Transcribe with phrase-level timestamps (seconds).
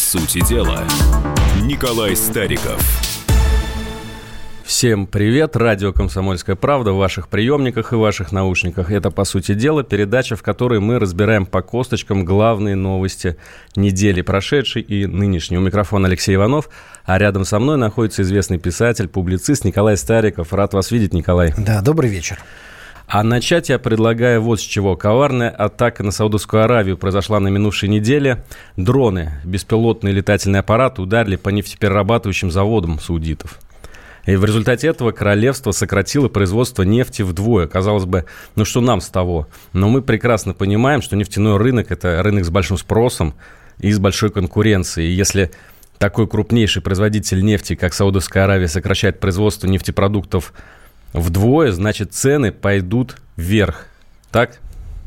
[0.00, 0.82] сути дела,
[1.62, 2.82] Николай Стариков.
[4.64, 5.56] Всем привет!
[5.56, 8.90] Радио «Комсомольская правда» в ваших приемниках и ваших наушниках.
[8.90, 13.36] Это, по сути дела, передача, в которой мы разбираем по косточкам главные новости
[13.76, 15.58] недели прошедшей и нынешней.
[15.58, 16.70] У микрофона Алексей Иванов,
[17.04, 20.52] а рядом со мной находится известный писатель, публицист Николай Стариков.
[20.52, 21.52] Рад вас видеть, Николай.
[21.58, 22.38] Да, добрый вечер.
[23.12, 24.94] А начать я предлагаю вот с чего.
[24.94, 28.44] Коварная атака на Саудовскую Аравию произошла на минувшей неделе.
[28.76, 33.58] Дроны, беспилотные летательные аппараты ударили по нефтеперерабатывающим заводам саудитов.
[34.26, 37.66] И в результате этого королевство сократило производство нефти вдвое.
[37.66, 39.48] Казалось бы, ну что нам с того?
[39.72, 43.34] Но мы прекрасно понимаем, что нефтяной рынок– это рынок с большим спросом
[43.80, 45.08] и с большой конкуренцией.
[45.08, 45.50] И если
[45.98, 50.52] такой крупнейший производитель нефти, как Саудовская Аравия, сокращает производство нефтепродуктов
[51.12, 53.86] вдвое, значит, цены пойдут вверх.
[54.30, 54.60] Так?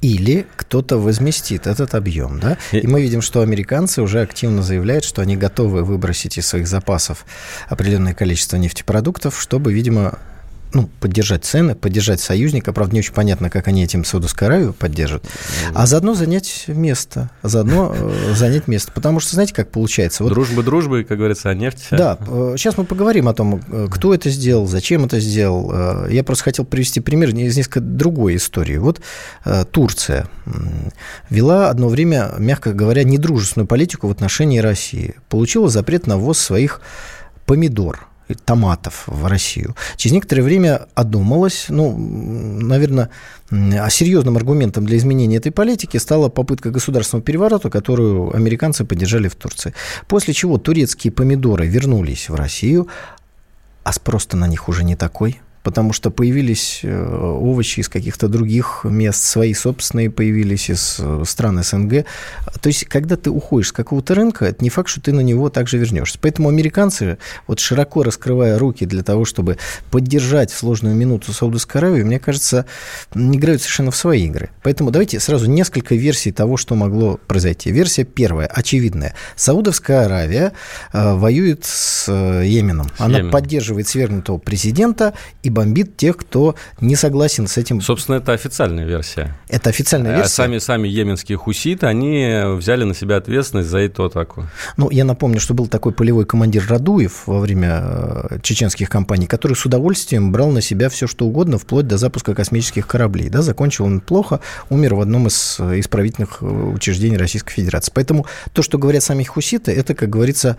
[0.04, 2.38] или кто-то возместит этот объем.
[2.38, 2.58] Да?
[2.74, 7.26] И мы видим, что американцы уже активно заявляют, что они готовы выбросить из своих запасов
[7.70, 10.20] определенное количество нефтепродуктов, чтобы, видимо,
[10.74, 12.74] ну, поддержать цены, поддержать союзника.
[12.74, 15.24] Правда, не очень понятно, как они этим Саудовскую Аравию поддержат.
[15.74, 17.30] А заодно занять место.
[17.44, 18.92] Заодно э, занять место.
[18.92, 20.24] Потому что, знаете, как получается?
[20.24, 21.88] Вот, дружба дружбы, как говорится, а нефть...
[21.92, 22.18] Да.
[22.58, 25.72] Сейчас мы поговорим о том, э, кто это сделал, зачем это сделал.
[25.74, 28.78] Э, я просто хотел привести пример из несколько другой истории.
[28.78, 29.02] Вот
[29.72, 30.28] Турция
[31.30, 35.16] вела одно время, мягко говоря, недружественную политику в отношении России.
[35.30, 36.82] Получила запрет на ввоз своих
[37.46, 38.08] помидор–
[38.46, 39.76] томатов в Россию.
[39.96, 43.10] Через некоторое время одумалась, ну, наверное,
[43.52, 49.36] а серьезным аргументом для изменения этой политики стала попытка государственного переворота, которую американцы поддержали в
[49.36, 49.74] Турции.
[50.08, 52.88] После чего турецкие помидоры вернулись в Россию,
[53.84, 58.82] а спрос на них уже не такой– потому что появились э, овощи из каких-то других
[58.84, 62.06] мест, свои собственные появились из э, стран СНГ.
[62.62, 65.50] То есть, когда ты уходишь с какого-то рынка, это не факт, что ты на него
[65.50, 66.20] также вернешься.
[66.22, 69.58] Поэтому американцы, вот широко раскрывая руки для того, чтобы
[69.90, 72.66] поддержать в сложную минуту Саудовской Аравии, мне кажется,
[73.16, 74.50] играют совершенно в свои игры.
[74.64, 77.72] Поэтому давайте сразу несколько версий того, что могло произойти.
[77.72, 79.16] Версия первая, очевидная.
[79.38, 80.52] Саудовская Аравия
[80.92, 82.90] э, воюет с Йеменом.
[82.98, 83.32] С Она Йеменом.
[83.32, 87.80] поддерживает свергнутого президента и бомбит тех, кто не согласен с этим.
[87.80, 89.38] Собственно, это официальная версия.
[89.48, 90.34] Это официальная а версия.
[90.34, 94.48] А сами, сами йеменские хуситы, они взяли на себя ответственность за эту атаку.
[94.78, 99.54] Ну, я напомню, что был такой полевой командир Радуев во время э, чеченских кампаний, который
[99.54, 103.30] с удовольствием брал на себя все, что угодно, вплоть до запуска космических кораблей.
[103.30, 104.40] Да, закончил он плохо,
[104.70, 107.92] умер в одном из э, исправительных э, учреждений Российской Федерации.
[107.94, 110.58] Поэтому то, что говорят сами хуситы, это, как говорится,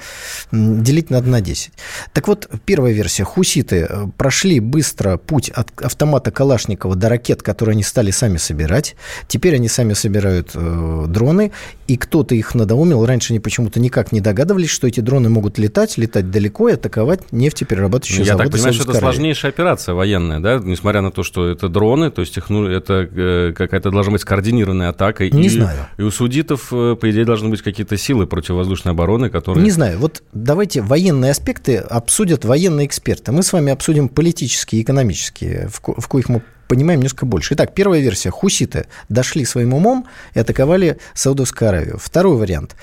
[0.52, 1.72] делить надо на 10.
[2.12, 3.24] Так вот, первая версия.
[3.24, 8.96] Хуситы прошли быстро быстро путь от автомата Калашникова до ракет, которые они стали сами собирать.
[9.28, 11.52] Теперь они сами собирают э, дроны,
[11.86, 13.04] и кто-то их надоумил.
[13.04, 17.32] Раньше они почему-то никак не догадывались, что эти дроны могут летать, летать далеко и атаковать
[17.32, 18.44] нефтеперерабатывающие Я заводы.
[18.44, 20.60] Я так понимаю, что это сложнейшая операция военная, да?
[20.62, 24.22] Несмотря на то, что это дроны, то есть их, ну, это э, какая-то должна быть
[24.22, 25.28] скоординированная атака.
[25.28, 25.86] Не и, знаю.
[25.96, 29.64] И у судитов, э, по идее, должны быть какие-то силы противовоздушной обороны, которые...
[29.64, 29.98] Не знаю.
[29.98, 33.32] Вот давайте военные аспекты обсудят военные эксперты.
[33.32, 37.26] Мы с вами обсудим политические политические и экономические, в, ко- в коих мы понимаем несколько
[37.26, 37.54] больше.
[37.54, 38.30] Итак, первая версия.
[38.30, 41.98] Хуситы дошли своим умом и атаковали Саудовскую Аравию.
[41.98, 42.76] Второй вариант.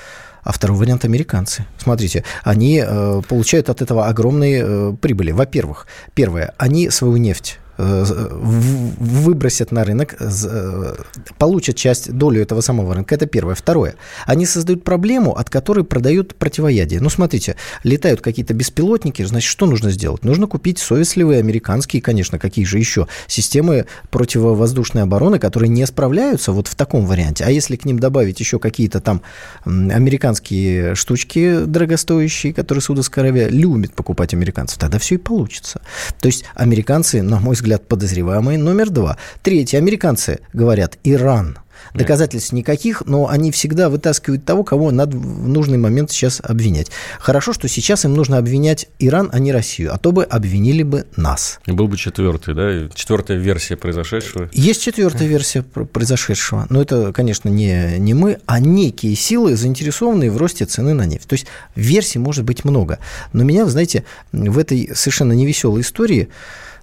[0.43, 1.65] А второй вариант американцы.
[1.77, 5.31] Смотрите, они э, получают от этого огромные э, прибыли.
[5.31, 10.95] Во-первых, первое, они свою нефть выбросят на рынок, э,
[11.37, 13.15] получат часть, долю этого самого рынка.
[13.15, 13.55] Это первое.
[13.55, 13.95] Второе.
[14.25, 17.01] Они создают проблему, от которой продают противоядие.
[17.01, 20.23] Ну, смотрите, летают какие-то беспилотники, значит, что нужно сделать?
[20.23, 26.67] Нужно купить совестливые американские, конечно, какие же еще, системы противовоздушной обороны, которые не справляются вот
[26.67, 27.45] в таком варианте.
[27.45, 29.21] А если к ним добавить еще какие-то там
[29.65, 35.81] американские штучки дорогостоящие, которые Саудовская Аравия любит покупать американцев, тогда все и получится.
[36.19, 39.17] То есть американцы, на мой взгляд, взгляд, подозреваемые номер два.
[39.43, 39.77] Третье.
[39.77, 41.57] Американцы говорят Иран.
[41.93, 46.91] Доказательств никаких, но они всегда вытаскивают того, кого надо в нужный момент сейчас обвинять.
[47.19, 51.05] Хорошо, что сейчас им нужно обвинять Иран, а не Россию, а то бы обвинили бы
[51.15, 51.59] нас.
[51.65, 52.89] И был бы четвертый, да?
[52.93, 54.49] Четвертая версия произошедшего.
[54.53, 60.37] Есть четвертая версия произошедшего, но это, конечно, не, не мы, а некие силы, заинтересованные в
[60.37, 61.27] росте цены на нефть.
[61.27, 62.99] То есть версий может быть много.
[63.33, 66.29] Но меня, вы знаете, в этой совершенно невеселой истории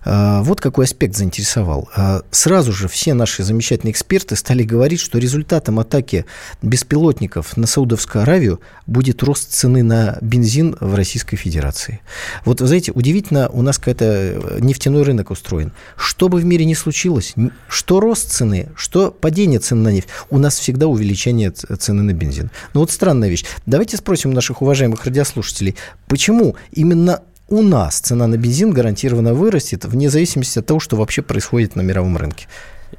[0.05, 1.89] вот какой аспект заинтересовал.
[1.95, 6.25] А, сразу же все наши замечательные эксперты стали говорить, что результатом атаки
[6.63, 12.01] беспилотников на Саудовскую Аравию будет рост цены на бензин в Российской Федерации.
[12.45, 15.73] Вот, вы знаете, удивительно, у нас какой-то э, нефтяной рынок устроен.
[15.97, 17.35] Что бы в мире ни случилось,
[17.69, 22.51] что рост цены, что падение цены на нефть, у нас всегда увеличение цены на бензин.
[22.75, 23.45] Ну вот странная вещь.
[23.67, 30.11] Давайте спросим наших уважаемых радиослушателей, почему именно у нас цена на бензин гарантированно вырастет, вне
[30.11, 32.47] зависимости от того, что вообще происходит на мировом рынке.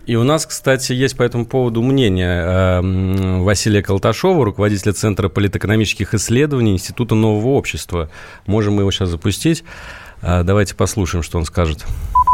[0.06, 6.14] И у нас, кстати, есть по этому поводу мнение э, Василия Колташова, руководителя Центра политэкономических
[6.14, 8.10] исследований Института нового общества.
[8.46, 9.64] Можем мы его сейчас запустить.
[10.22, 11.86] Э, давайте послушаем, что он скажет.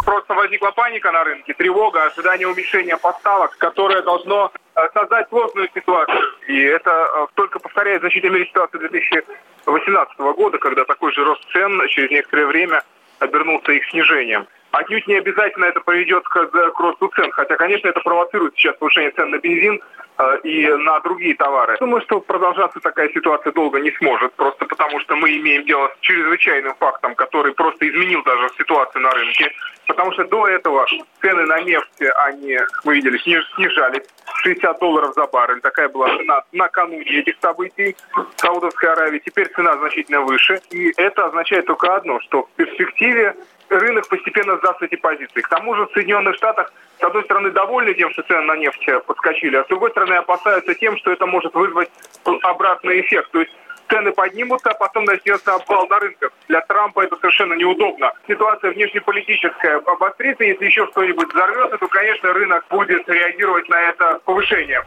[0.05, 6.19] Просто возникла паника на рынке, тревога, ожидание уменьшения поставок, которое должно э, создать сложную ситуацию.
[6.47, 12.45] И это только повторяет мере ситуацию 2018 года, когда такой же рост цен через некоторое
[12.45, 12.83] время
[13.19, 14.47] обернулся их снижением.
[14.75, 19.11] Отнюдь не обязательно это приведет к, к росту цен, хотя, конечно, это провоцирует сейчас повышение
[19.11, 19.81] цен на бензин
[20.17, 21.77] э, и на другие товары.
[21.79, 25.99] Думаю, что продолжаться такая ситуация долго не сможет, просто потому что мы имеем дело с
[26.01, 29.49] чрезвычайным фактом, который просто изменил даже ситуацию на рынке,
[29.87, 30.85] потому что до этого
[31.21, 34.03] цены на нефть, они, вы видели, снижались.
[34.45, 35.61] 60 долларов за баррель.
[35.61, 39.19] Такая была цена накануне этих событий в Саудовской Аравии.
[39.25, 40.61] Теперь цена значительно выше.
[40.69, 43.35] И это означает только одно, что в перспективе
[43.69, 45.41] рынок постепенно сдаст эти позиции.
[45.41, 48.87] К тому же в Соединенных Штатах, с одной стороны, довольны тем, что цены на нефть
[49.05, 51.89] подскочили, а с другой стороны, опасаются тем, что это может вызвать
[52.43, 53.31] обратный эффект.
[53.31, 53.51] То есть
[53.89, 56.31] цены поднимутся, а потом начнется обвал на рынках.
[56.47, 58.13] Для Трампа это совершенно неудобно.
[58.27, 64.83] Ситуация внешнеполитическая обострится, если еще что-нибудь взорвется, то, конечно, рынок будет реагировать на это повышение.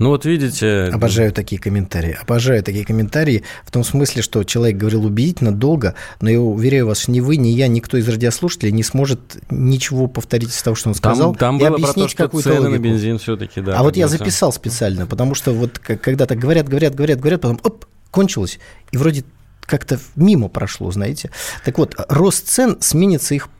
[0.00, 0.84] Ну вот видите...
[0.84, 2.16] Обожаю такие комментарии.
[2.22, 7.06] Обожаю такие комментарии в том смысле, что человек говорил убедительно долго, но я уверяю вас,
[7.06, 9.20] ни вы, ни я, никто из радиослушателей не сможет
[9.50, 12.82] ничего повторить из того, что он сказал, там, там и было объяснить какую-то цены логику.
[12.82, 13.78] на бензин все-таки, да.
[13.78, 17.60] А вот я записал специально, потому что вот когда так говорят, говорят, говорят, говорят, потом
[17.62, 18.58] оп, кончилось,
[18.92, 19.24] и вроде
[19.60, 21.30] как-то мимо прошло, знаете.
[21.62, 23.50] Так вот, рост цен сменится их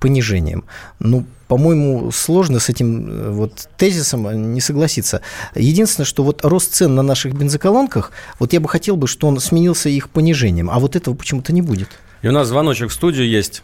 [0.00, 0.64] понижением.
[0.98, 5.22] Ну, по-моему, сложно с этим э, вот тезисом не согласиться.
[5.54, 9.40] Единственное, что вот рост цен на наших бензоколонках, вот я бы хотел бы, что он
[9.40, 11.88] сменился их понижением, а вот этого почему-то не будет.
[12.22, 13.62] И у нас звоночек в студию есть.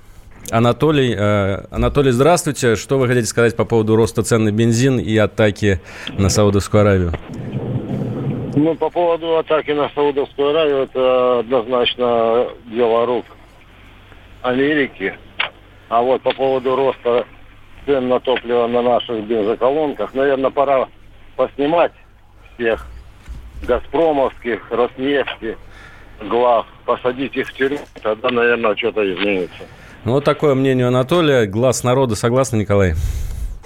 [0.51, 2.77] Анатолий, э, Анатолий, здравствуйте.
[2.77, 5.81] Что вы хотите сказать по поводу роста цен на бензин и атаки
[6.19, 7.13] на Саудовскую Аравию?
[8.55, 13.25] Ну, по поводу атаки на Саудовскую Аравию, это однозначно дело рук
[14.43, 15.17] Америки.
[15.95, 17.25] А вот по поводу роста
[17.87, 20.89] цен на топливо на наших бензоколонках, наверное, пора
[21.37, 21.93] поснимать
[22.53, 22.85] всех
[23.63, 25.57] газпромовских, Роснефти,
[26.21, 29.63] глав, посадить их в тюрьму, тогда, наверное, что-то изменится.
[30.05, 31.47] Ну, вот такое мнение Анатолия.
[31.47, 32.17] Глаз народа.
[32.17, 32.95] Согласны, Николай?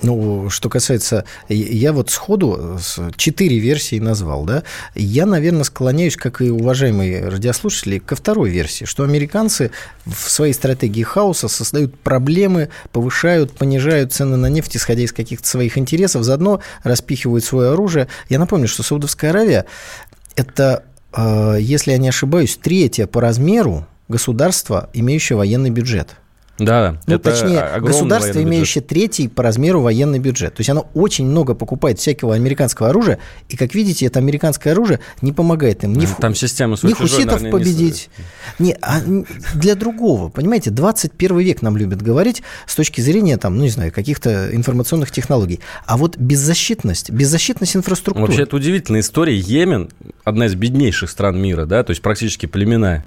[0.01, 1.25] Ну, что касается...
[1.49, 2.79] Я вот сходу
[3.17, 4.63] четыре версии назвал, да?
[4.95, 9.73] Я, наверное, склоняюсь, как и уважаемые радиослушатели, ко второй версии, что американцы
[10.07, 15.77] в своей стратегии хаоса создают проблемы, повышают, понижают цены на нефть, исходя из каких-то своих
[15.77, 18.07] интересов, заодно распихивают свое оружие.
[18.29, 19.67] Я напомню, что Саудовская Аравия–
[20.37, 26.17] это, э, если я не ошибаюсь, третье по размеру государство, имеющее военный бюджет–
[26.59, 30.55] да, ну, это точнее, государство, имеющее третий по размеру военный бюджет.
[30.55, 33.19] То есть оно очень много покупает всякого американского оружия,
[33.49, 37.43] и, как видите, это американское оружие не помогает им ни, ну, Там система ни хуситов
[37.43, 38.11] наверное, победить.
[38.59, 39.01] Не, а
[39.55, 43.93] для другого, понимаете, 21 век нам любят говорить с точки зрения, там, ну, не знаю,
[43.93, 45.61] каких-то информационных технологий.
[45.87, 48.27] А вот беззащитность, беззащитность инфраструктуры.
[48.27, 49.37] Вообще, это удивительная история.
[49.37, 49.91] Йемен,
[50.25, 53.05] одна из беднейших стран мира, да, то есть практически племенная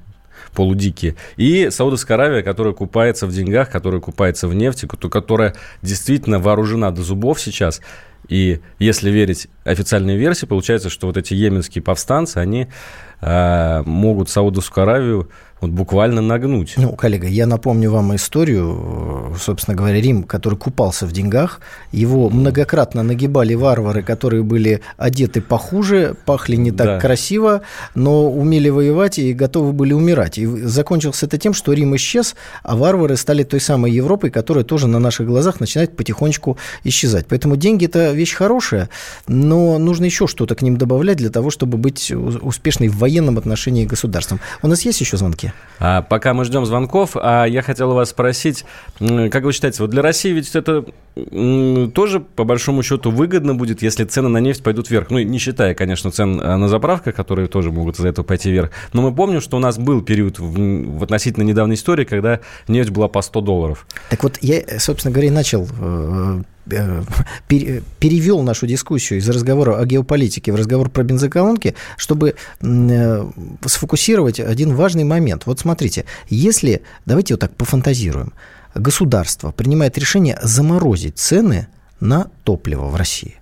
[0.54, 1.16] полудикие.
[1.38, 7.02] И Саудовская Аравия, которая купается в деньгах, которая купается в нефти, которая действительно вооружена до
[7.04, 7.82] зубов сейчас.
[8.28, 12.68] И если верить официальной версии, получается, что вот эти йеменские повстанцы, они
[13.22, 15.30] э, могут Саудовскую Аравию
[15.62, 16.74] вот буквально нагнуть.
[16.76, 23.04] Ну, коллега, я напомню вам историю, собственно говоря, Рим, который купался в деньгах, его многократно
[23.04, 27.00] нагибали варвары, которые были одеты похуже, пахли не так да.
[27.00, 27.62] красиво,
[27.94, 30.40] но умели воевать и готовы были умирать.
[30.40, 34.88] И закончился это тем, что Рим исчез, а варвары стали той самой Европой, которая тоже
[34.88, 37.28] на наших глазах начинает потихонечку исчезать.
[37.30, 38.90] Поэтому деньги– это вещь хорошая,
[39.28, 43.86] но нужно еще что-то к ним добавлять для того, чтобы быть успешной в военном отношении
[43.86, 44.40] государством.
[44.64, 45.51] У нас есть еще звонки?
[45.80, 48.66] А, пока мы ждем звонков, а я хотел у вас спросить,
[49.00, 54.06] как вы считаете, вот для России ведь это тоже, по большому счету, выгодно будет, если
[54.06, 55.10] цены на нефть пойдут вверх.
[55.10, 58.72] Ну, не считая, конечно, цен э, на заправках, которые тоже могут из-за этого пойти вверх.
[58.94, 62.40] Но мы помним, что у нас был период в, в относительно недавней истории, когда
[62.70, 63.88] нефть была по 100 долларов.
[64.10, 67.02] Так вот, я, собственно говоря, и начал э, э,
[68.00, 72.36] перевел нашу дискуссию из разговора о геополитике в разговор про бензоколонки, чтобы
[73.66, 75.46] сфокусировать один важный момент.
[75.46, 78.32] Вот смотрите, если, давайте вот так пофантазируем,
[78.76, 81.68] государство принимает решение заморозить цены
[82.00, 83.36] на топливо в России.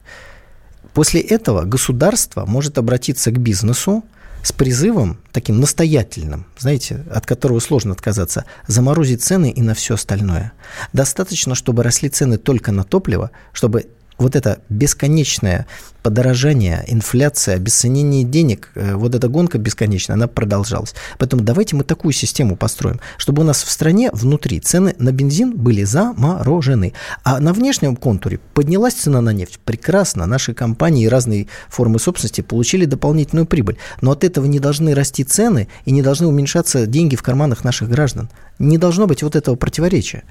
[0.93, 4.03] После этого государство может обратиться к бизнесу
[4.43, 10.53] с призывом таким настоятельным, знаете, от которого сложно отказаться, заморозить цены и на все остальное.
[10.93, 13.87] Достаточно, чтобы росли цены только на топливо, чтобы
[14.19, 15.65] вот это бесконечное
[16.03, 20.93] подорожание, инфляция, обесценение денег, э, вот эта гонка бесконечная, она продолжалась.
[21.17, 25.55] Поэтому давайте мы такую систему построим, чтобы у нас в стране внутри цены на бензин
[25.55, 26.93] были заморожены.
[27.23, 29.59] А на внешнем контуре поднялась цена на нефть.
[29.63, 30.25] Прекрасно.
[30.25, 33.77] Наши компании и разные формы собственности получили дополнительную прибыль.
[34.01, 37.89] Но от этого не должны расти цены и не должны уменьшаться деньги в карманах наших
[37.89, 38.29] граждан.
[38.57, 40.23] Не должно быть вот этого противоречия.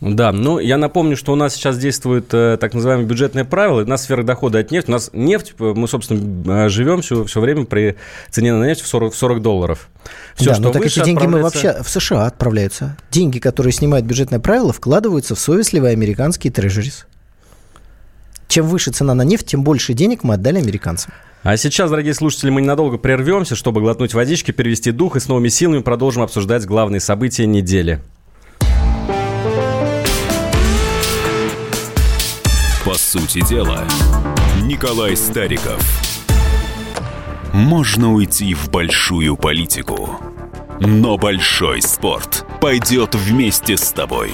[0.00, 3.82] Да, ну я напомню, что у нас сейчас действует э, так называемое бюджетное правило.
[3.82, 4.90] У нас сфера дохода от нефти.
[4.90, 7.96] У нас нефть, э, мы, собственно, э, живем все, все время при
[8.30, 9.88] цене на нефть в 40, 40 долларов.
[10.34, 12.96] Все, да, что но так эти деньги мы вообще в США отправляются.
[13.10, 17.06] Деньги, которые снимают бюджетное правило, вкладываются в совестливые американские трежерис.
[18.48, 21.12] Чем выше цена на нефть, тем больше денег мы отдали американцам.
[21.44, 25.48] А сейчас, дорогие слушатели, мы ненадолго прервемся, чтобы глотнуть водички, перевести дух и с новыми
[25.48, 28.00] силами продолжим обсуждать главные события недели.
[32.84, 33.82] По сути дела,
[34.60, 35.80] Николай Стариков.
[37.54, 40.10] Можно уйти в большую политику,
[40.80, 44.32] но большой спорт пойдет вместе с тобой.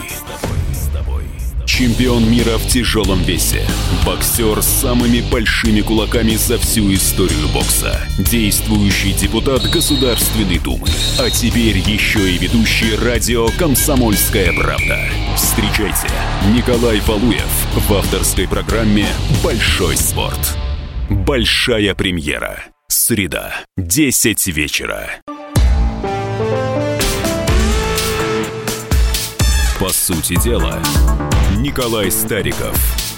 [1.80, 3.66] Чемпион мира в тяжелом весе.
[4.04, 7.98] Боксер с самыми большими кулаками за всю историю бокса.
[8.18, 10.86] Действующий депутат Государственной Думы.
[11.18, 14.98] А теперь еще и ведущий радио «Комсомольская правда».
[15.34, 16.08] Встречайте,
[16.54, 19.06] Николай Валуев в авторской программе
[19.42, 20.58] «Большой спорт».
[21.08, 22.62] Большая премьера.
[22.88, 25.08] Среда, 10 вечера.
[29.78, 30.78] По сути дела,
[31.60, 33.09] Николай Стариков.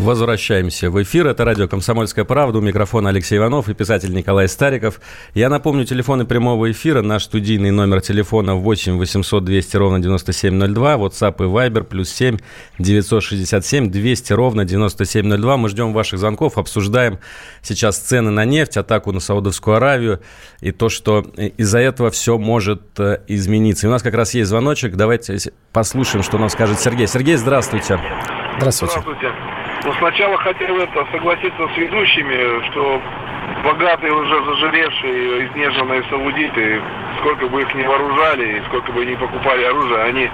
[0.00, 1.26] Возвращаемся в эфир.
[1.26, 2.58] Это радио «Комсомольская правда».
[2.58, 4.98] У микрофона Алексей Иванов и писатель Николай Стариков.
[5.34, 7.02] Я напомню, телефоны прямого эфира.
[7.02, 10.94] Наш студийный номер телефона 8 800 200 ровно 9702.
[10.94, 12.38] WhatsApp и Viber плюс 7
[12.78, 15.56] 967 200 ровно 9702.
[15.58, 16.56] Мы ждем ваших звонков.
[16.56, 17.18] Обсуждаем
[17.60, 20.20] сейчас цены на нефть, атаку на Саудовскую Аравию
[20.62, 21.20] и то, что
[21.58, 23.86] из-за этого все может э, измениться.
[23.86, 24.96] И у нас как раз есть звоночек.
[24.96, 25.36] Давайте
[25.72, 27.06] послушаем, что нам скажет Сергей.
[27.06, 28.00] Сергей, здравствуйте.
[28.56, 28.98] Здравствуйте.
[28.98, 29.59] Здравствуйте.
[29.84, 33.00] Но сначала хотел это согласиться с ведущими, что
[33.64, 36.82] богатые уже зажиревшие, изнеженные саудиты,
[37.20, 40.30] сколько бы их ни вооружали и сколько бы ни покупали оружие, они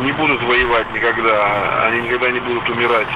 [0.00, 3.08] не будут воевать никогда, они никогда не будут умирать.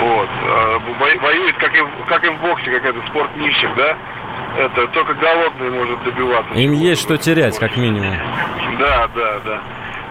[0.00, 0.28] Вот.
[0.44, 0.78] А
[1.22, 3.96] воюет, как и, как и в боксе, как это спорт нищих, да?
[4.56, 6.54] Это только голодный может добиваться.
[6.54, 8.16] Им есть что терять, как минимум.
[8.78, 9.60] Да, да, да.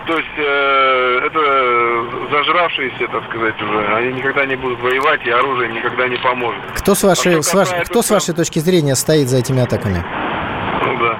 [0.08, 5.70] То есть э, это зажравшиеся, так сказать, уже, они никогда не будут воевать, и оружие
[5.74, 6.62] никогда не поможет.
[6.76, 10.06] Кто с вашей, а с ваш, кто с вашей точки зрения стоит за этими атаками?
[10.86, 11.20] Ну да.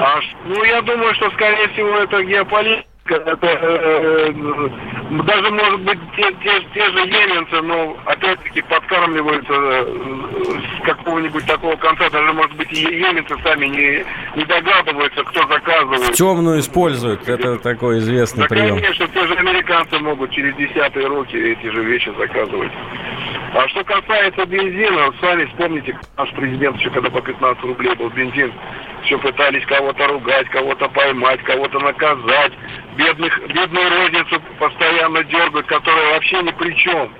[0.00, 5.98] А, ну я думаю, что скорее всего это геополитика это, э, э, даже может быть
[6.16, 12.56] те, те, те же еменцы, но опять-таки подкармливаются э, с какого-нибудь такого конца, даже может
[12.56, 14.04] быть еменцы сами не,
[14.36, 16.08] не догадываются, кто заказывает.
[16.08, 18.76] В темную используют, это такой известный да, прием.
[18.76, 22.72] конечно, те же американцы могут через десятые руки эти же вещи заказывать.
[23.54, 28.50] А что касается бензина, сами вспомните, наш президент еще когда по 15 рублей был бензин,
[29.04, 32.52] все пытались кого-то ругать, кого-то поймать, кого-то наказать.
[32.96, 37.12] Бедных, бедную розницу постоянно дергают, которая вообще ни при чем.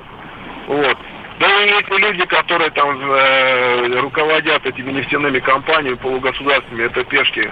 [0.69, 0.97] Вот.
[1.39, 7.51] Да и эти люди, которые там э, руководят этими нефтяными компаниями полугосударственными, это пешки.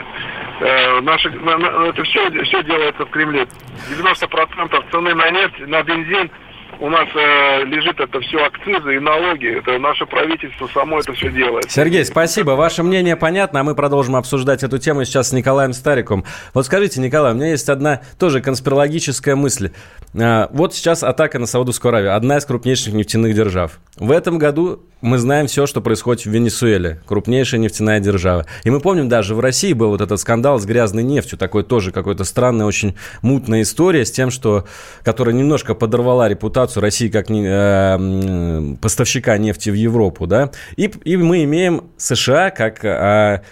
[0.60, 3.46] Э, наши, на, на, это все, все делается в Кремле.
[3.90, 6.30] 90% цены на нефть, на бензин–
[6.78, 9.58] у нас э, лежит это все акцизы и налоги.
[9.58, 11.70] Это наше правительство само это все делает.
[11.70, 12.52] Сергей, спасибо.
[12.52, 16.24] Ваше мнение понятно, а мы продолжим обсуждать эту тему сейчас с Николаем Стариком.
[16.54, 19.72] Вот скажите, Николай, у меня есть одна тоже конспирологическая мысль.
[20.18, 23.80] А, вот сейчас атака на Саудовскую Аравию, одна из крупнейших нефтяных держав.
[23.96, 28.46] В этом году мы знаем все, что происходит в Венесуэле, крупнейшая нефтяная держава.
[28.64, 31.90] И мы помним, даже в России был вот этот скандал с грязной нефтью, такой тоже
[31.90, 34.66] какой-то странная, очень мутная история с тем, что,
[35.02, 40.50] которая немножко подорвала репутацию России как э, поставщика нефти в Европу, да.
[40.76, 43.42] И, и мы имеем США как э,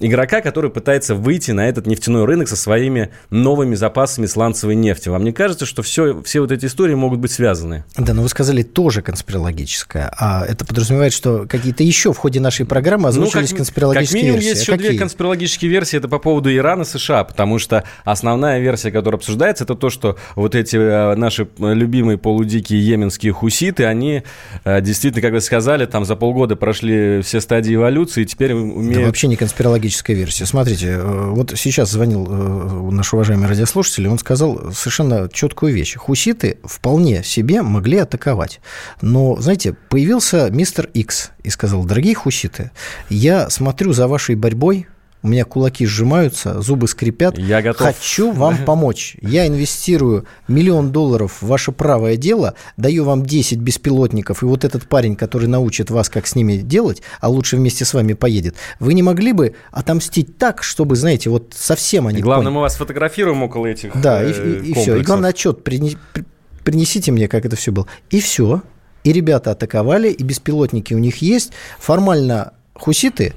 [0.00, 5.08] игрока, который пытается выйти на этот нефтяной рынок со своими новыми запасами сланцевой нефти.
[5.08, 7.84] Вам не кажется, что все, все вот эти истории могут быть связаны?
[7.96, 10.12] Да, но вы сказали тоже конспирологическое.
[10.18, 14.22] А это подразумевает, что какие-то еще в ходе нашей программы озвучились ну, как, конспирологические как
[14.22, 14.48] минимум версии.
[14.48, 14.88] есть а еще какие?
[14.90, 15.96] две конспирологические версии.
[15.96, 20.16] Это по поводу Ирана и США, потому что основная версия, которая обсуждается, это то, что
[20.34, 24.22] вот эти э, наши любимые полудикие йеменские хуситы, они
[24.64, 29.00] э, действительно, как вы сказали, там за полгода прошли все стадии эволюции, и теперь умеют...
[29.00, 30.46] Да вообще не конспирологические технологическая версия.
[30.46, 35.96] Смотрите, э, вот сейчас звонил э, наш уважаемый радиослушатель, и он сказал совершенно четкую вещь.
[35.96, 38.60] Хуситы вполне себе могли атаковать.
[39.00, 42.70] Но, знаете, появился мистер Икс и сказал, дорогие хуситы,
[43.08, 44.86] я смотрю за вашей борьбой,
[45.26, 47.36] у меня кулаки сжимаются, зубы скрипят.
[47.36, 47.84] Я готов.
[47.84, 49.16] Хочу вам помочь.
[49.20, 54.88] Я инвестирую миллион долларов в ваше правое дело, даю вам 10 беспилотников, и вот этот
[54.88, 58.94] парень, который научит вас, как с ними делать, а лучше вместе с вами поедет, вы
[58.94, 62.20] не могли бы отомстить так, чтобы, знаете, вот совсем они...
[62.20, 62.54] И главное, поняли.
[62.54, 64.94] мы вас фотографируем около этих Да, и, и, и все.
[64.94, 67.88] И главное, отчет принесите мне, как это все было.
[68.10, 68.62] И все.
[69.02, 71.52] И ребята атаковали, и беспилотники у них есть.
[71.80, 73.32] Формально хуситы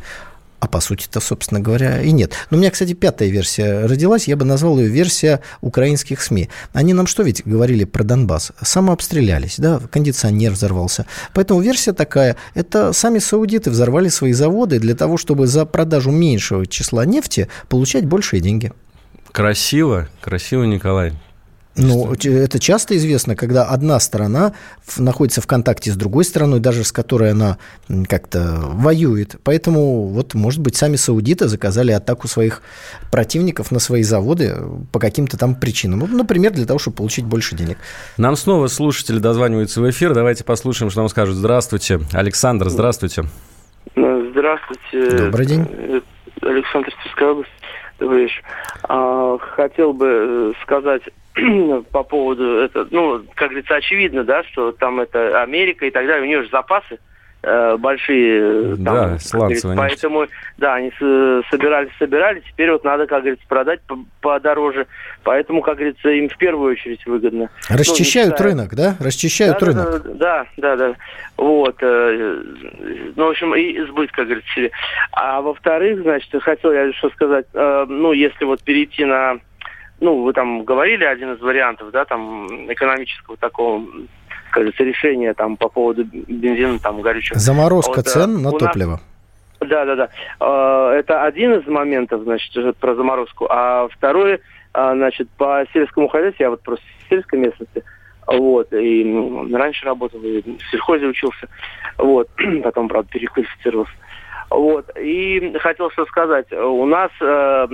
[0.59, 2.33] а по сути-то, собственно говоря, и нет.
[2.49, 6.49] Но у меня, кстати, пятая версия родилась, я бы назвал ее версия украинских СМИ.
[6.73, 8.51] Они нам что ведь говорили про Донбасс?
[8.61, 11.05] Самообстрелялись, да, кондиционер взорвался.
[11.33, 16.65] Поэтому версия такая, это сами саудиты взорвали свои заводы для того, чтобы за продажу меньшего
[16.65, 18.71] числа нефти получать большие деньги.
[19.31, 21.13] Красиво, красиво, Николай.
[21.79, 24.53] Ну, это часто известно, когда одна сторона
[24.97, 27.57] находится в контакте с другой стороной, даже с которой она
[28.07, 29.37] как-то воюет.
[29.43, 32.61] Поэтому, вот, может быть, сами саудиты заказали атаку своих
[33.11, 34.57] противников на свои заводы
[34.91, 35.99] по каким-то там причинам.
[35.99, 37.77] Ну, например, для того, чтобы получить больше денег.
[38.17, 40.13] Нам снова слушатели дозваниваются в эфир.
[40.13, 41.35] Давайте послушаем, что нам скажут.
[41.35, 41.99] Здравствуйте.
[42.11, 43.23] Александр, здравствуйте.
[43.95, 45.17] Здравствуйте.
[45.17, 45.67] Добрый день.
[46.41, 47.49] Александр Тверская область.
[47.99, 48.43] Вечер.
[48.83, 51.03] А, хотел бы э, сказать
[51.91, 56.23] по поводу, это, ну, как говорится, очевидно, да, что там это Америка и так далее,
[56.23, 56.99] у нее же запасы
[57.41, 58.75] большие.
[58.75, 59.77] Там, да, сланцевые.
[59.77, 60.27] Поэтому,
[60.57, 63.79] да, они собирались, собирали, теперь вот надо, как говорится, продать
[64.21, 64.87] подороже.
[65.23, 67.49] Поэтому, как говорится, им в первую очередь выгодно.
[67.69, 68.95] Расчищают ну, рынок, да?
[68.99, 70.03] Расчищают да, рынок.
[70.03, 70.95] Да, да, да, да.
[71.37, 71.77] Вот.
[71.81, 72.41] Э,
[73.15, 74.75] ну, в общем, и сбыт, как говорится.
[75.11, 79.39] А во-вторых, значит, хотел я что сказать, э, ну, если вот перейти на
[80.01, 83.85] ну, вы там говорили один из вариантов, да, там экономического такого,
[84.49, 87.39] кажется, решения там по поводу бензина, там горючего.
[87.39, 88.99] Заморозка вот, цен на топливо.
[89.59, 90.95] Да, да, да.
[90.95, 93.47] Это один из моментов, значит, про заморозку.
[93.49, 94.39] А второй,
[94.73, 97.83] а, значит, по сельскому хозяйству, я вот просто в сельской местности,
[98.27, 101.47] вот, и раньше работал, и в сельхозе учился,
[101.97, 102.29] вот,
[102.63, 103.93] потом, правда, переквалифицировался.
[104.49, 106.51] Вот, и хотел что сказать.
[106.51, 107.67] У нас, э,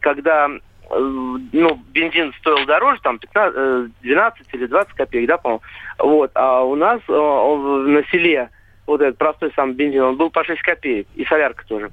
[0.00, 0.48] когда
[0.90, 5.62] ну, бензин стоил дороже, там 15, 12 э, или 20 копеек, да, по-моему.
[5.98, 6.30] Вот.
[6.34, 8.50] А у нас э, он, на селе
[8.86, 11.06] вот этот простой сам бензин, он был по 6 копеек.
[11.14, 11.90] И солярка тоже.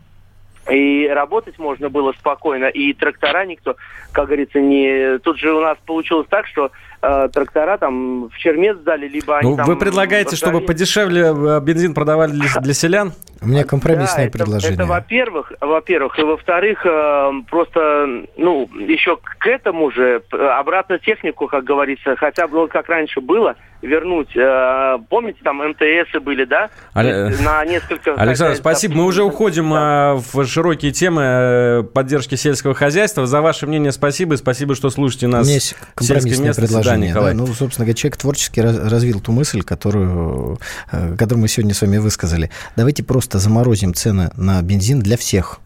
[0.69, 3.77] И работать можно было спокойно, и трактора никто,
[4.11, 5.17] как говорится, не...
[5.19, 9.51] Тут же у нас получилось так, что э, трактора там в чермет сдали, либо они
[9.51, 9.65] ну, там...
[9.65, 13.13] Вы предлагаете, чтобы подешевле бензин продавали для, для селян?
[13.41, 14.73] У меня компромиссное да, предложение.
[14.73, 18.07] Это, это во-первых, во-первых, и во-вторых, э, просто,
[18.37, 24.35] ну, еще к этому же обратно технику, как говорится, хотя бы как раньше было, вернуть.
[24.35, 26.69] Э, помните, там МТС были, да?
[26.93, 27.29] Але...
[27.43, 28.13] На несколько.
[28.15, 28.95] Александр, спасибо.
[28.95, 30.15] Мы уже уходим да.
[30.15, 33.27] в широкие темы э, поддержки сельского хозяйства.
[33.27, 35.47] За ваше мнение спасибо и спасибо, что слушаете нас.
[35.47, 36.86] Есть компромиссное предложение.
[37.33, 40.59] Да, ну, собственно говоря, человек творчески развил ту мысль, которую,
[40.91, 42.49] которую мы сегодня с вами высказали.
[42.75, 45.59] Давайте просто просто заморозим цены на бензин для всех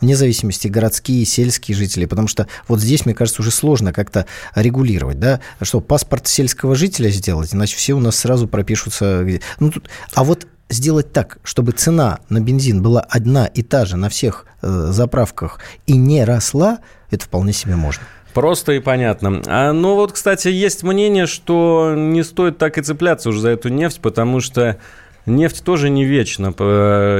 [0.00, 5.18] вне зависимости городские, сельские жители, потому что вот здесь, мне кажется, уже сложно как-то регулировать,
[5.18, 9.24] да, что паспорт сельского жителя сделать, иначе все у нас сразу пропишутся.
[9.60, 9.88] Ну, тут...
[10.14, 14.46] А вот сделать так, чтобы цена на бензин была одна и та же на всех
[14.62, 18.02] э, заправках и не росла, это вполне себе можно.
[18.34, 19.42] Просто и понятно.
[19.46, 23.68] А, ну вот, кстати, есть мнение, что не стоит так и цепляться уже за эту
[23.68, 24.78] нефть, потому что
[25.26, 26.48] нефть тоже не вечна,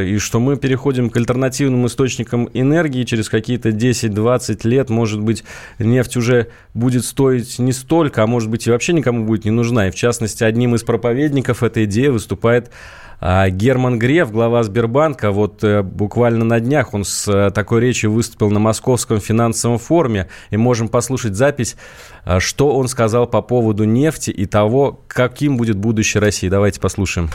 [0.02, 5.44] и что мы переходим к альтернативным источникам энергии через какие-то 10-20 лет, может быть,
[5.78, 9.88] нефть уже будет стоить не столько, а может быть и вообще никому будет не нужна.
[9.88, 12.70] И в частности, одним из проповедников этой идеи выступает
[13.20, 18.50] Герман Греф, глава Сбербанка, вот э, буквально на днях он с э, такой речью выступил
[18.50, 20.28] на Московском финансовом форуме.
[20.48, 21.76] И можем послушать запись,
[22.24, 26.48] э, что он сказал по поводу нефти и того, каким будет будущее России.
[26.48, 27.28] Давайте послушаем.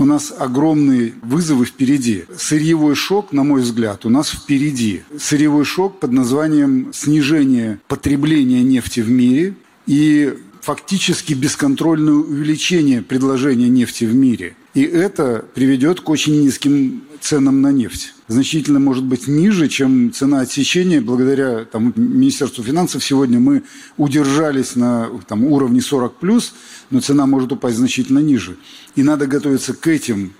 [0.00, 2.24] У нас огромные вызовы впереди.
[2.36, 5.04] Сырьевой шок, на мой взгляд, у нас впереди.
[5.16, 9.54] Сырьевой шок под названием снижение потребления нефти в мире
[9.86, 14.56] и фактически бесконтрольное увеличение предложения нефти в мире.
[14.74, 18.12] И это приведет к очень низким ценам на нефть.
[18.26, 21.00] Значительно, может быть, ниже, чем цена отсечения.
[21.00, 23.62] Благодаря там, Министерству финансов сегодня мы
[23.96, 26.54] удержались на там, уровне 40+, плюс,
[26.90, 28.56] но цена может упасть значительно ниже.
[28.96, 30.32] И надо готовиться к этим,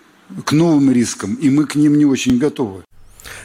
[0.44, 2.82] к новым рискам, и мы к ним не очень готовы.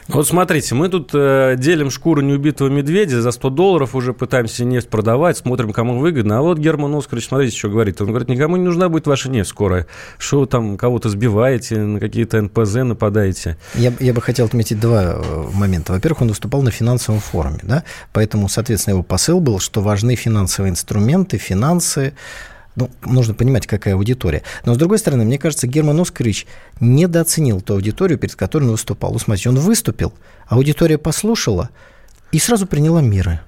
[0.07, 4.89] Вот смотрите, мы тут э, делим шкуру неубитого медведя, за 100 долларов уже пытаемся нефть
[4.89, 6.39] продавать, смотрим, кому выгодно.
[6.39, 8.01] А вот Герман Оскарович, смотрите, что говорит.
[8.01, 9.85] Он говорит, никому не нужна будет ваша нефть скоро.
[10.17, 13.57] Что вы там кого-то сбиваете, на какие-то НПЗ нападаете?
[13.75, 15.93] Я, я бы хотел отметить два э, момента.
[15.93, 17.83] Во-первых, он выступал на финансовом форуме, да?
[18.13, 22.13] поэтому, соответственно, его посыл был, что важны финансовые инструменты, финансы,
[22.79, 24.43] ну, нужно понимать, какая аудитория.
[24.65, 26.47] Но, с другой стороны, мне кажется, Герман Оскарович
[26.79, 29.11] недооценил ту аудиторию, перед которой он выступал.
[29.11, 30.13] Ну, смотрите, он выступил,
[30.47, 31.69] аудитория послушала
[32.31, 33.41] и сразу приняла меры.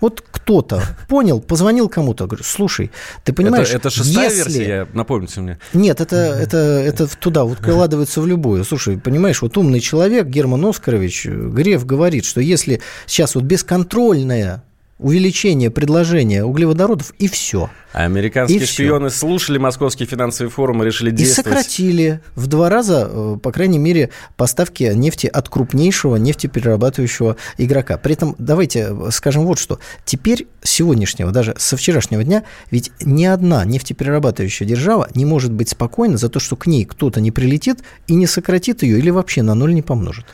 [0.00, 2.90] Вот кто-то понял, позвонил кому-то, говорю, слушай,
[3.22, 4.58] ты понимаешь, это, это шестая если...
[4.58, 5.58] версия, напомните мне.
[5.72, 8.64] Нет, это, это, это туда вот вкладывается в любую.
[8.64, 14.62] Слушай, понимаешь, вот умный человек, Герман Оскарович, Греф говорит, что если сейчас вот бесконтрольная
[14.98, 17.68] увеличение предложения углеводородов и все.
[17.92, 19.18] А американские и шпионы все.
[19.18, 21.46] слушали московский финансовый форум и решили действовать.
[21.46, 27.98] И сократили в два раза, э, по крайней мере, поставки нефти от крупнейшего нефтеперерабатывающего игрока.
[27.98, 29.78] При этом давайте э, скажем вот что.
[30.04, 35.70] Теперь с сегодняшнего, даже со вчерашнего дня, ведь ни одна нефтеперерабатывающая держава не может быть
[35.70, 39.42] спокойна за то, что к ней кто-то не прилетит и не сократит ее или вообще
[39.42, 40.26] на ноль не помножит.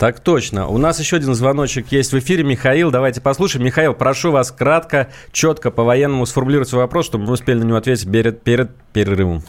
[0.00, 0.66] Так точно.
[0.66, 2.42] У нас еще один звоночек есть в эфире.
[2.42, 3.66] Михаил, давайте послушаем.
[3.66, 8.10] Михаил, прошу вас кратко, четко, по-военному сформулировать свой вопрос, чтобы мы успели на него ответить
[8.10, 9.42] перед, перед перерывом.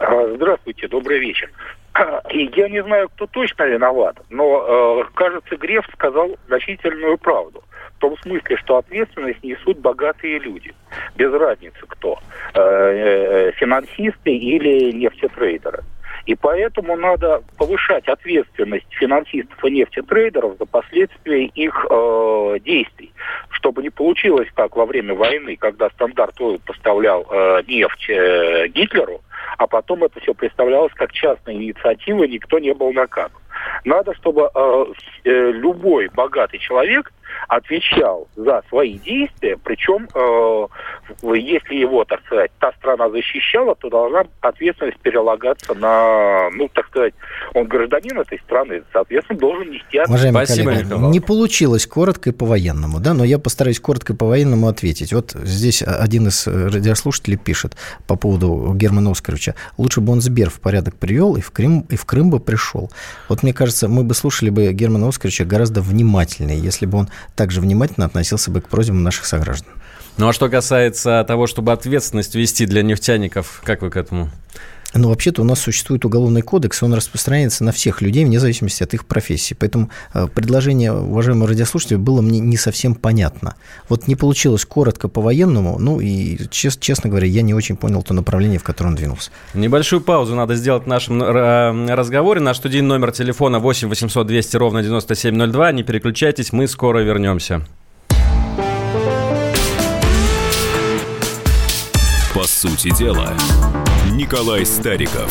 [0.00, 1.48] А, здравствуйте, добрый вечер.
[2.32, 7.62] И я не знаю, кто точно виноват, но, э, кажется, Греф сказал значительную правду.
[7.98, 10.74] В том смысле, что ответственность несут богатые люди.
[11.14, 12.18] Без разницы кто.
[12.54, 15.84] Э, э, финансисты или нефтетрейдеры.
[16.28, 23.14] И поэтому надо повышать ответственность финансистов и нефтетрейдеров за последствия их э, действий,
[23.48, 26.34] чтобы не получилось, как во время войны, когда стандарт
[26.66, 29.22] поставлял э, нефть э, Гитлеру,
[29.56, 33.32] а потом это все представлялось как частная инициатива, никто не был наказан.
[33.86, 34.84] Надо, чтобы э,
[35.24, 37.10] э, любой богатый человек
[37.48, 40.66] отвечал за свои действия, причем э,
[41.36, 47.14] если его, так сказать, та страна защищала, то должна ответственность перелагаться на, ну, так сказать,
[47.54, 50.50] он гражданин этой страны, соответственно, должен нести ответственность.
[50.50, 55.12] Спасибо, коллеги, не получилось коротко и по-военному, да, но я постараюсь коротко и по-военному ответить.
[55.12, 59.54] Вот здесь один из радиослушателей пишет по поводу Германа Оскаровича.
[59.76, 62.90] Лучше бы он Сбер в порядок привел и в Крым, и в Крым бы пришел.
[63.28, 67.60] Вот мне кажется, мы бы слушали бы Германа Оскаровича гораздо внимательнее, если бы он также
[67.60, 69.72] внимательно относился бы к просьбам наших сограждан.
[70.16, 74.30] Ну а что касается того, чтобы ответственность вести для нефтяников, как вы к этому?
[74.94, 78.94] Но вообще-то у нас существует уголовный кодекс, он распространяется на всех людей вне зависимости от
[78.94, 79.54] их профессии.
[79.58, 83.54] Поэтому э, предложение уважаемого радиослушателя было мне не совсем понятно.
[83.88, 88.14] Вот не получилось коротко по-военному, ну и, чест, честно говоря, я не очень понял то
[88.14, 89.30] направление, в которое он двинулся.
[89.54, 92.40] Небольшую паузу надо сделать в нашем э, разговоре.
[92.40, 95.72] Наш студийный номер телефона 8 800 200 ровно 9702.
[95.72, 97.62] Не переключайтесь, мы скоро вернемся.
[102.34, 103.34] По сути дела.
[104.18, 105.30] Николай Стариков.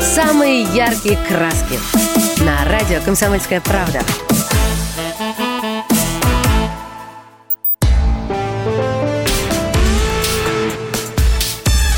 [0.00, 1.80] Самые яркие краски.
[2.44, 4.00] На радио «Комсомольская правда».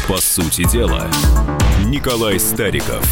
[0.09, 1.11] По сути дела,
[1.85, 3.05] Николай Стариков.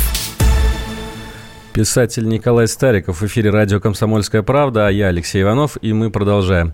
[1.73, 6.73] Писатель Николай Стариков в эфире радио «Комсомольская правда», а я Алексей Иванов, и мы продолжаем.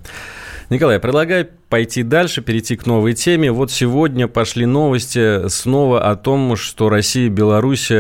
[0.71, 3.53] Николай, предлагаю пойти дальше, перейти к новой теме.
[3.53, 7.93] Вот сегодня пошли новости снова о том, что Россия и Беларусь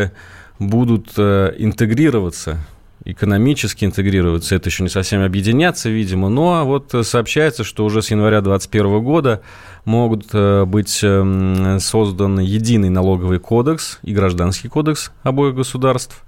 [0.59, 2.66] будут э, интегрироваться
[3.06, 8.40] экономически интегрироваться, это еще не совсем объединяться, видимо, но вот сообщается, что уже с января
[8.40, 9.42] 2021 года
[9.85, 16.24] могут э, быть эм, создан единый налоговый кодекс и гражданский кодекс обоих государств.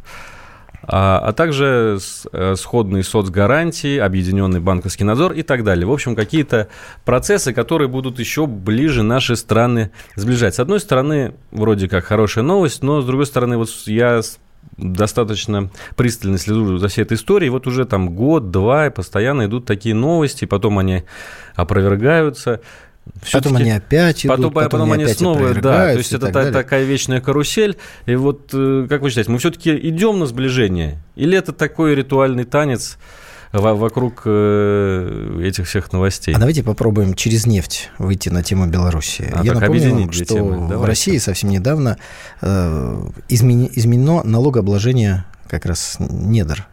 [0.82, 1.98] А, а также
[2.32, 5.86] э, сходные соцгарантии, объединенный банковский надзор и так далее.
[5.86, 6.68] В общем, какие-то
[7.04, 10.54] процессы, которые будут еще ближе наши страны сближать.
[10.54, 14.22] С одной стороны, вроде как хорошая новость, но с другой стороны, вот я
[14.76, 17.50] достаточно пристально слежу за всей этой историей.
[17.50, 21.04] Вот уже там год-два, постоянно идут такие новости, потом они
[21.54, 22.60] опровергаются.
[23.32, 26.50] Потом они опять идут, потом, потом, потом они, они снова, да, то есть это та,
[26.50, 27.76] такая вечная карусель.
[28.06, 30.98] И вот, э, как вы считаете, мы все-таки идем на сближение?
[31.16, 32.98] Или это такой ритуальный танец
[33.52, 36.34] вокруг э, этих всех новостей?
[36.34, 39.30] А давайте попробуем через нефть выйти на тему Беларуси.
[39.32, 40.76] А, Я напомню, что темы.
[40.76, 41.98] в России совсем недавно
[42.40, 46.66] э, изменено налогообложение как раз недр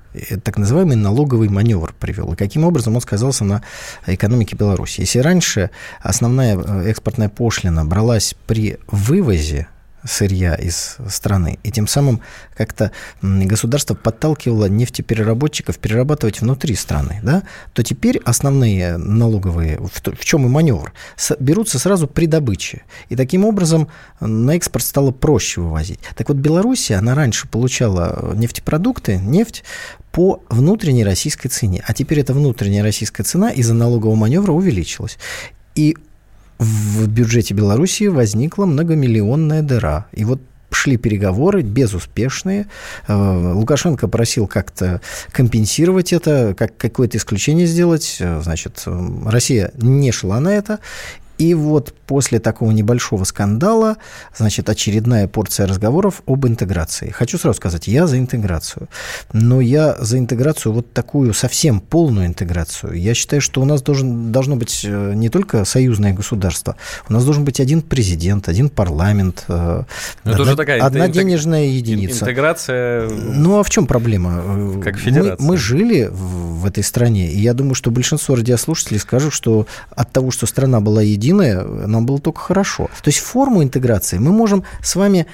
[0.44, 2.34] так называемый налоговый маневр привел.
[2.34, 3.62] И каким образом он сказался на
[4.08, 5.02] экономике Беларуси.
[5.02, 5.70] Если раньше
[6.02, 9.68] основная э, экспортная пошлина бралась при вывозе
[10.06, 11.60] сырья из страны.
[11.64, 12.22] И тем самым
[12.56, 12.92] как-то
[13.22, 20.50] государство подталкивало нефтепереработчиков перерабатывать внутри страны, да, то теперь основные налоговые, в, в чем и
[20.50, 22.84] маневр, с, берутся сразу при добыче.
[23.10, 23.88] И таким образом
[24.20, 26.00] на экспорт стало проще вывозить.
[26.16, 29.64] Так вот, Белоруссия, она раньше получала нефтепродукты, нефть
[30.12, 31.84] по внутренней российской цене.
[31.86, 35.18] А теперь эта внутренняя российская цена из-за налогового маневра увеличилась.
[35.76, 35.98] И
[36.60, 40.08] в бюджете Беларуси возникла многомиллионная дыра.
[40.14, 40.42] И вот
[40.72, 42.68] шли переговоры безуспешные.
[43.08, 48.18] Э, Лукашенко просил как-то компенсировать это, как какое-то исключение сделать.
[48.20, 50.80] Э, значит, э, Россия не шла на это.
[51.38, 53.98] И вот после такого небольшого скандала,
[54.36, 57.10] значит, очередная порция разговоров об интеграции.
[57.10, 58.88] Хочу сразу сказать, я за интеграцию.
[59.34, 62.94] Но я за интеграцию, вот такую совсем полную интеграцию.
[62.94, 66.76] Я считаю, что у нас должен, должно быть э, не только союзное государство,
[67.10, 69.84] у нас должен быть один президент, один парламент, э,
[70.24, 72.24] Но одна, тоже такая одна денежная единица.
[72.26, 73.10] Интеграция...
[73.10, 74.42] Ну, а в чем проблема?
[74.46, 75.38] Э, как федерация.
[75.40, 79.68] Мы, мы жили в, в этой стране, и я думаю, что большинство радиослушателей скажут, что
[79.90, 82.90] от того, что страна была единой, единое, нам было только хорошо.
[83.02, 85.26] То есть форму интеграции мы можем с вами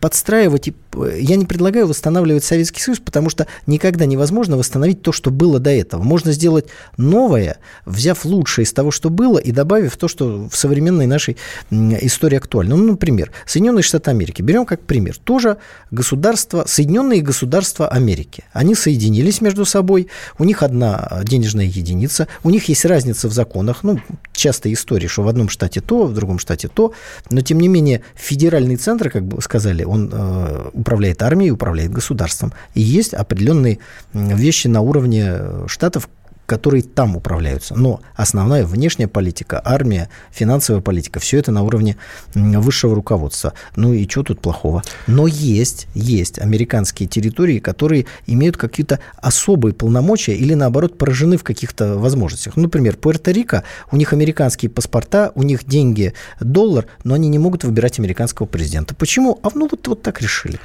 [0.00, 0.70] подстраивать.
[1.16, 5.70] Я не предлагаю восстанавливать Советский Союз, потому что никогда невозможно восстановить то, что было до
[5.70, 6.02] этого.
[6.02, 11.06] Можно сделать новое, взяв лучшее из того, что было, и добавив то, что в современной
[11.06, 11.36] нашей
[11.70, 12.76] истории актуально.
[12.76, 14.42] Ну, например, Соединенные Штаты Америки.
[14.42, 15.16] Берем как пример.
[15.16, 15.58] Тоже
[15.90, 18.44] государство, Соединенные государства Америки.
[18.52, 20.08] Они соединились между собой,
[20.38, 23.84] у них одна денежная единица, у них есть разница в законах.
[23.84, 24.00] Ну,
[24.32, 26.92] часто история, что в одном штате то, в другом штате то,
[27.30, 32.52] но, тем не менее, федеральный центр, как бы сказали, он э, управляет армией, управляет государством.
[32.74, 33.78] И есть определенные
[34.12, 36.08] вещи на уровне э, штатов,
[36.48, 37.74] которые там управляются.
[37.76, 41.98] Но основная внешняя политика, армия, финансовая политика, все это на уровне
[42.34, 43.52] высшего руководства.
[43.76, 44.82] Ну и что тут плохого?
[45.06, 51.98] Но есть, есть американские территории, которые имеют какие-то особые полномочия или, наоборот, поражены в каких-то
[51.98, 52.56] возможностях.
[52.56, 57.64] Ну, например, Пуэрто-Рико, у них американские паспорта, у них деньги доллар, но они не могут
[57.64, 58.94] выбирать американского президента.
[58.94, 59.38] Почему?
[59.42, 60.58] А ну вот, вот так решили.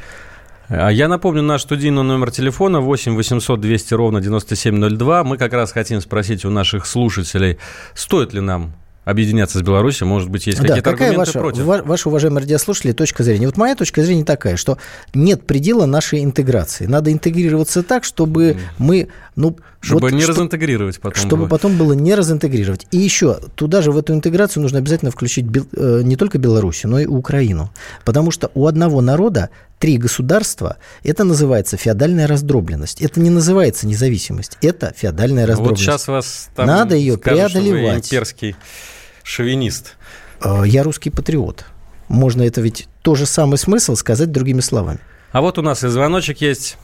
[0.70, 5.24] А я напомню наш студийный номер телефона 8 800 200 ровно 9702.
[5.24, 7.58] Мы как раз хотим спросить у наших слушателей,
[7.94, 8.74] стоит ли нам
[9.06, 11.64] объединяться с Беларусью, может быть, есть какие-то какая аргументы ваша, против.
[11.64, 13.48] Ва- ваша, уважаемые радиослушатели, точка зрения?
[13.48, 14.78] Вот моя точка зрения такая, что
[15.14, 16.86] нет предела нашей интеграции.
[16.86, 19.10] Надо интегрироваться так, чтобы мы...
[19.36, 21.22] Ну, чтобы вот, не что, разинтегрировать потом.
[21.22, 21.50] Чтобы было.
[21.50, 22.88] потом было не разинтегрировать.
[22.92, 26.92] И еще, туда же в эту интеграцию нужно обязательно включить бел, э, не только Белоруссию,
[26.92, 27.72] но и Украину.
[28.06, 29.50] Потому что у одного народа
[29.84, 33.02] три государства, это называется феодальная раздробленность.
[33.02, 35.86] Это не называется независимость, это феодальная раздробленность.
[35.86, 38.06] Вот сейчас вас там Надо ее скажут, преодолевать.
[38.06, 38.56] Что вы имперский
[39.24, 39.98] шовинист.
[40.42, 41.66] Э, я русский патриот.
[42.08, 45.00] Можно это ведь то же самый смысл сказать другими словами.
[45.34, 46.78] А вот у нас и звоночек есть.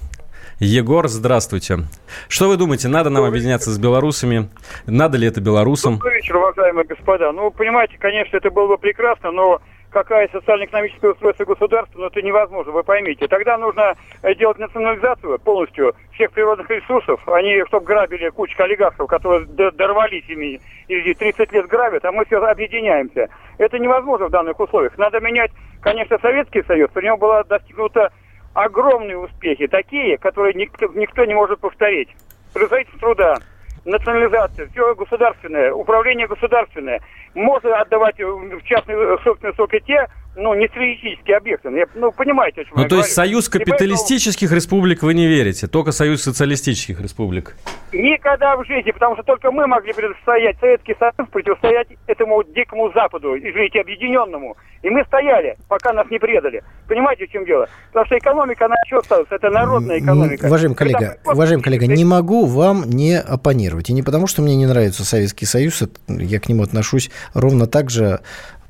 [0.60, 1.86] Егор, здравствуйте.
[2.28, 4.50] Что вы думаете, надо нам объединяться с белорусами?
[4.86, 6.00] Надо ли это белорусам?
[6.00, 7.32] Добрый вечер, уважаемые господа.
[7.32, 12.72] Ну, понимаете, конечно, это было бы прекрасно, но какая социально-экономическое устройство государства, но это невозможно,
[12.72, 13.28] вы поймите.
[13.28, 17.22] Тогда нужно э, делать национализацию полностью всех природных ресурсов.
[17.28, 22.38] Они, чтобы грабили кучку олигархов, которые дорвались ими и 30 лет грабят, а мы все
[22.38, 23.30] объединяемся.
[23.58, 24.98] Это невозможно в данных условиях.
[24.98, 26.90] Надо менять, конечно, Советский Союз.
[26.92, 28.12] При нем была достигнута
[28.54, 32.10] огромные успехи, такие, которые никто, никто не может повторить.
[32.54, 33.38] Производительство труда,
[33.86, 37.02] национализация, все государственное, управление государственное.
[37.34, 41.70] Можно отдавать в частную собственность только те ну, не социалистические объекты.
[41.70, 43.06] Я, ну, понимаете, о чем ну, я то говорю.
[43.06, 47.56] есть союз капиталистических республик вы не верите, только союз социалистических республик?
[47.92, 53.38] Никогда в жизни, потому что только мы могли противостоять, Советский Союз противостоять этому дикому Западу,
[53.38, 54.56] извините, объединенному.
[54.82, 56.64] И мы стояли, пока нас не предали.
[56.88, 57.68] Понимаете, в чем дело?
[57.88, 59.28] Потому что экономика, она что осталась?
[59.30, 60.46] Это народная экономика.
[60.46, 63.90] Уважаемый коллега, Когда- уважаемый коллега, не могу вам не оппонировать.
[63.90, 67.90] И не потому, что мне не нравится Советский Союз, я к нему отношусь ровно так
[67.90, 68.22] же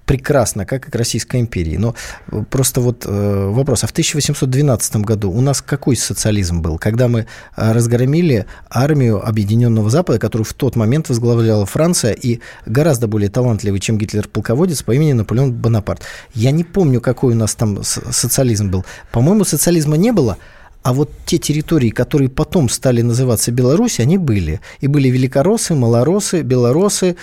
[0.10, 1.78] прекрасно, как и к Российской империи.
[1.78, 1.94] Но
[2.32, 6.80] э, просто вот э, вопрос, а в 1812 году у нас какой социализм был?
[6.80, 13.08] Когда мы э, разгромили армию Объединенного Запада, которую в тот момент возглавляла Франция и гораздо
[13.08, 16.02] более талантливый, чем Гитлер-полководец по имени Наполеон Бонапарт.
[16.34, 18.86] Я не помню, какой у нас там социализм был.
[19.12, 20.38] По-моему, социализма не было,
[20.82, 24.62] а вот те территории, которые потом стали называться Беларусь, они были.
[24.80, 27.18] И были великороссы, малоросы, белоросы.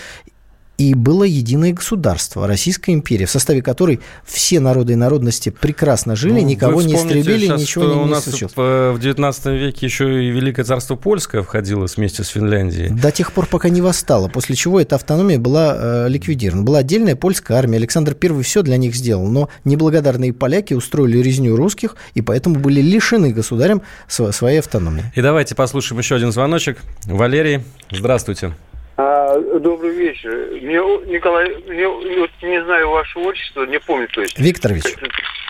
[0.78, 6.40] И было единое государство, Российская империя, в составе которой все народы и народности прекрасно жили,
[6.40, 8.52] Ну, никого не истребили, сейчас, ничего не, у не нас случилось.
[8.54, 12.90] в, в 19 веке еще и Великое царство Польское входило вместе с Финляндией.
[12.90, 16.62] До тех пор, пока не восстало, после чего эта автономия была э, ликвидирована.
[16.62, 21.56] Была отдельная польская армия, Александр I все для них сделал, но неблагодарные поляки устроили резню
[21.56, 25.04] русских, и поэтому были лишены государем сво- своей автономии.
[25.14, 26.78] И давайте послушаем еще один звоночек.
[27.06, 27.60] Валерий,
[27.90, 28.52] здравствуйте.
[28.98, 30.30] А, добрый вечер.
[30.52, 30.78] Мне
[31.12, 34.42] Николай, мне, вот не знаю ваше отчество, не помню точно.
[34.42, 34.84] Викторович.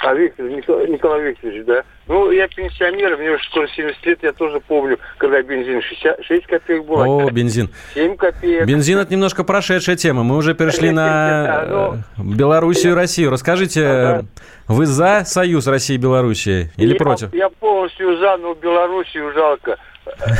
[0.03, 1.85] А Виктор, Николай, Николай Викторович, да.
[2.09, 6.85] Ну, я пенсионер, мне уже скоро 70 лет, я тоже помню, когда бензин 66 копеек
[6.85, 7.71] был, О, бензин.
[7.95, 8.67] 7 копеек.
[8.67, 10.25] Бензин это немножко прошедшая тема.
[10.25, 13.31] Мы уже перешли на э, Белоруссию и Россию.
[13.31, 14.25] Расскажите,
[14.67, 17.33] вы за союз России и Белоруссии или я, против?
[17.33, 19.79] Я полностью за, но Белоруссию жалко.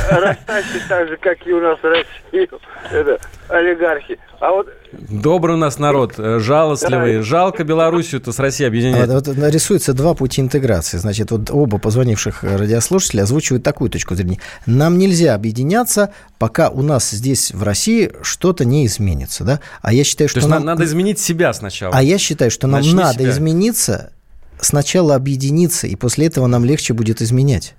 [0.09, 2.47] Расстаться так же, как и у нас Россию,
[2.91, 4.17] это олигархи.
[4.39, 7.21] А вот Добрый у нас народ, э, жалостливый.
[7.21, 9.09] Жалко Белоруссию-то с Россией объединять.
[9.09, 10.97] А Вот, вот нарисуется два пути интеграции.
[10.97, 14.39] Значит, вот оба позвонивших радиослушателя озвучивают такую точку зрения.
[14.65, 19.43] Нам нельзя объединяться, пока у нас здесь, в России, что-то не изменится.
[19.43, 19.59] Да?
[19.81, 20.59] А я считаю, То что есть нам...
[20.65, 21.93] на- надо изменить себя сначала.
[21.95, 23.29] А я считаю, что нам Начни надо себя.
[23.29, 24.11] измениться,
[24.61, 27.75] сначала объединиться, и после этого нам легче будет изменять.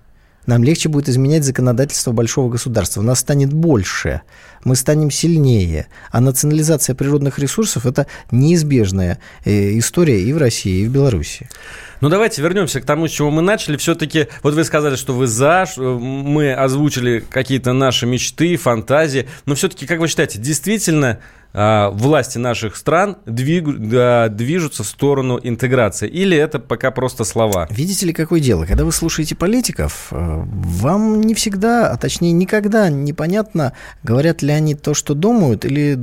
[0.48, 3.00] Нам легче будет изменять законодательство большого государства.
[3.00, 4.22] У нас станет больше,
[4.64, 5.88] мы станем сильнее.
[6.10, 11.50] А национализация природных ресурсов– это неизбежная э, история и в России, и в Беларуси.
[12.00, 13.76] Ну, давайте вернемся к тому, с чего мы начали.
[13.76, 19.28] Все-таки, вот вы сказали, что вы за, что мы озвучили какие-то наши мечты, фантазии.
[19.44, 21.18] Но все-таки, как вы считаете, действительно
[21.52, 26.08] власти наших стран движутся в сторону интеграции?
[26.08, 27.66] Или это пока просто слова?
[27.70, 28.66] Видите ли, какое дело?
[28.66, 34.74] Когда вы слушаете политиков, э, вам не всегда, а точнее никогда непонятно, говорят ли они
[34.74, 35.98] то, что думают, или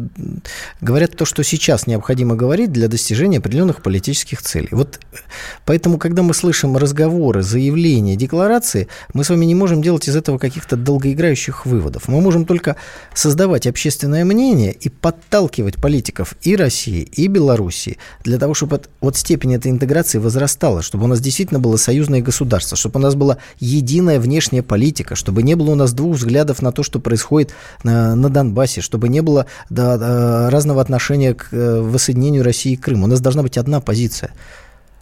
[0.81, 4.69] говорят то, что сейчас необходимо говорить для достижения определенных политических целей.
[4.71, 5.17] Вот э,
[5.65, 10.38] поэтому, когда мы слышим разговоры, заявления, декларации, мы с вами не можем делать из этого
[10.38, 12.08] каких-то долгоиграющих выводов.
[12.08, 12.75] Мы можем только
[13.13, 15.35] создавать общественное мнение и подталкивать
[15.82, 21.06] политиков и России, и Белоруссии для того, чтобы от- вот степень этой интеграции возрастала, чтобы
[21.06, 25.56] у нас действительно было союзное государство, чтобы у нас была единая внешняя политика, чтобы не
[25.56, 27.52] было у нас двух взглядов на то, что происходит
[27.84, 32.78] на, на Донбассе, чтобы не было да, да, разного отношения к э, воссоединению России и
[32.78, 33.06] Крыма.
[33.06, 34.32] У нас должна быть одна позиция.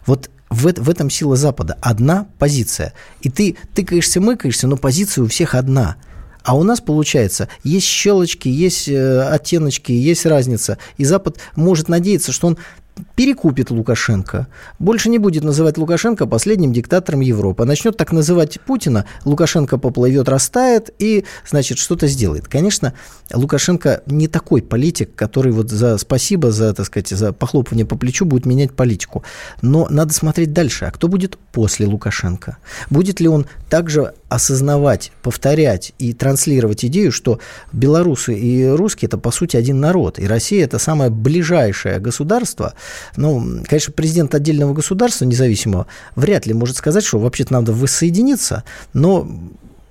[0.06, 1.76] Вот в, в этом сила Запада.
[1.80, 2.92] Одна позиция.
[3.22, 5.96] И ты тыкаешься, мыкаешься, но позиция у всех одна.
[6.44, 10.76] А у нас, получается, есть щелочки, есть э, оттеночки, есть разница.
[10.98, 12.58] И Запад может надеяться, что он
[13.16, 14.48] перекупит Лукашенко,
[14.78, 20.28] больше не будет называть Лукашенко последним диктатором Европы, а начнет так называть Путина, Лукашенко поплывет,
[20.28, 22.48] растает и, значит, что-то сделает.
[22.48, 22.94] Конечно,
[23.32, 28.24] Лукашенко не такой политик, который вот за спасибо, за, так сказать, за похлопывание по плечу
[28.24, 29.24] будет менять политику.
[29.62, 30.86] Но надо смотреть дальше.
[30.86, 32.58] А кто будет после Лукашенко?
[32.90, 37.38] Будет ли он также осознавать, повторять и транслировать идею, что
[37.72, 42.74] белорусы и русские– это, по сути, один народ, и Россия– это самое ближайшее государство.
[43.16, 45.86] Ну, конечно, президент отдельного государства независимого
[46.16, 49.28] вряд ли может сказать, что вообще-то надо воссоединиться, но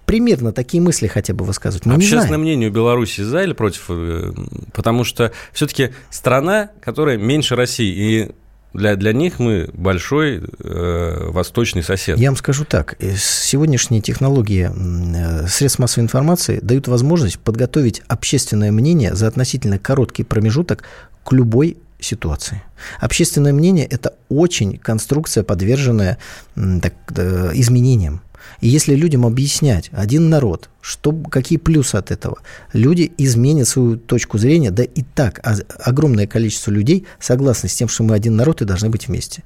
[0.05, 1.85] примерно такие мысли хотя бы высказывать.
[1.85, 3.85] Мы Общественное мнение у Беларуси за или против?
[3.89, 4.31] Э,
[4.73, 8.31] Потому что все-таки страна, которая меньше России, и
[8.73, 12.17] для, для них мы большой э, восточный сосед.
[12.17, 12.95] Я вам скажу так.
[12.99, 20.23] э, Сегодняшние технологии э, средств массовой информации дают возможность подготовить общественное мнение за относительно короткий
[20.23, 20.83] промежуток
[21.23, 22.61] к любой ситуации.
[22.99, 26.17] Общественное мнение– это очень конструкция, подверженная
[26.55, 28.21] так, э, изменениям.
[28.61, 32.39] И если людям объяснять, один народ, что, какие плюсы от этого,
[32.71, 35.41] люди изменят свою точку зрения, да и так
[35.79, 39.43] огромное количество людей согласны с тем, что мы один народ и должны быть вместе.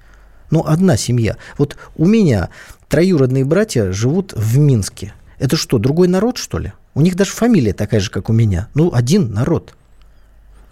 [0.49, 1.37] Ну, одна семья.
[1.57, 2.49] Вот у меня
[2.87, 5.13] троюродные братья живут в Минске.
[5.39, 6.73] Это что, другой народ, что ли?
[6.93, 8.69] У них даже фамилия такая же, как у меня.
[8.73, 9.75] Ну, один народ.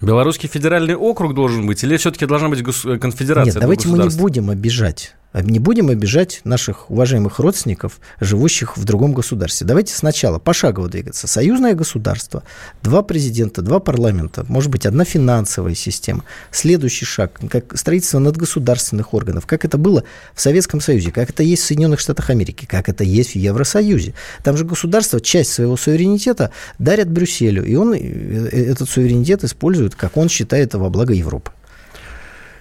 [0.01, 2.63] Белорусский федеральный округ должен быть или все-таки должна быть
[2.99, 3.53] конфедерация?
[3.53, 9.13] Нет, давайте мы не будем обижать не будем обижать наших уважаемых родственников, живущих в другом
[9.13, 9.67] государстве.
[9.67, 11.27] Давайте сначала пошагово двигаться.
[11.27, 12.43] Союзное государство,
[12.83, 16.23] два президента, два парламента, может быть, одна финансовая система.
[16.51, 21.63] Следующий шаг, как строительство надгосударственных органов, как это было в Советском Союзе, как это есть
[21.63, 24.13] в Соединенных Штатах Америки, как это есть в Евросоюзе.
[24.43, 30.17] Там же государство часть своего суверенитета дарят Брюсселю, и он э, этот суверенитет использует, как
[30.17, 31.51] он считает, во благо Европы.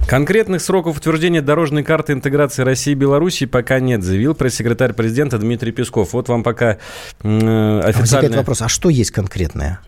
[0.06, 5.72] Конкретных сроков утверждения дорожной карты интеграции России и Беларуси пока нет, заявил пресс-секретарь президента Дмитрий
[5.72, 6.12] Песков.
[6.12, 6.76] Вот вам пока
[7.22, 8.36] э, официальный...
[8.36, 9.80] вопрос, а что есть конкретное?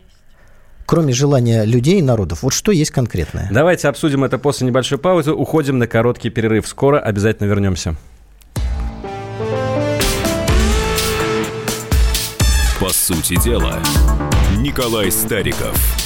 [0.86, 3.48] Кроме желания людей и народов, вот что есть конкретное?
[3.52, 5.32] Давайте обсудим это после небольшой паузы.
[5.32, 6.66] Уходим на короткий перерыв.
[6.66, 7.96] Скоро обязательно вернемся.
[12.80, 13.80] По сути дела,
[14.58, 16.05] Николай Стариков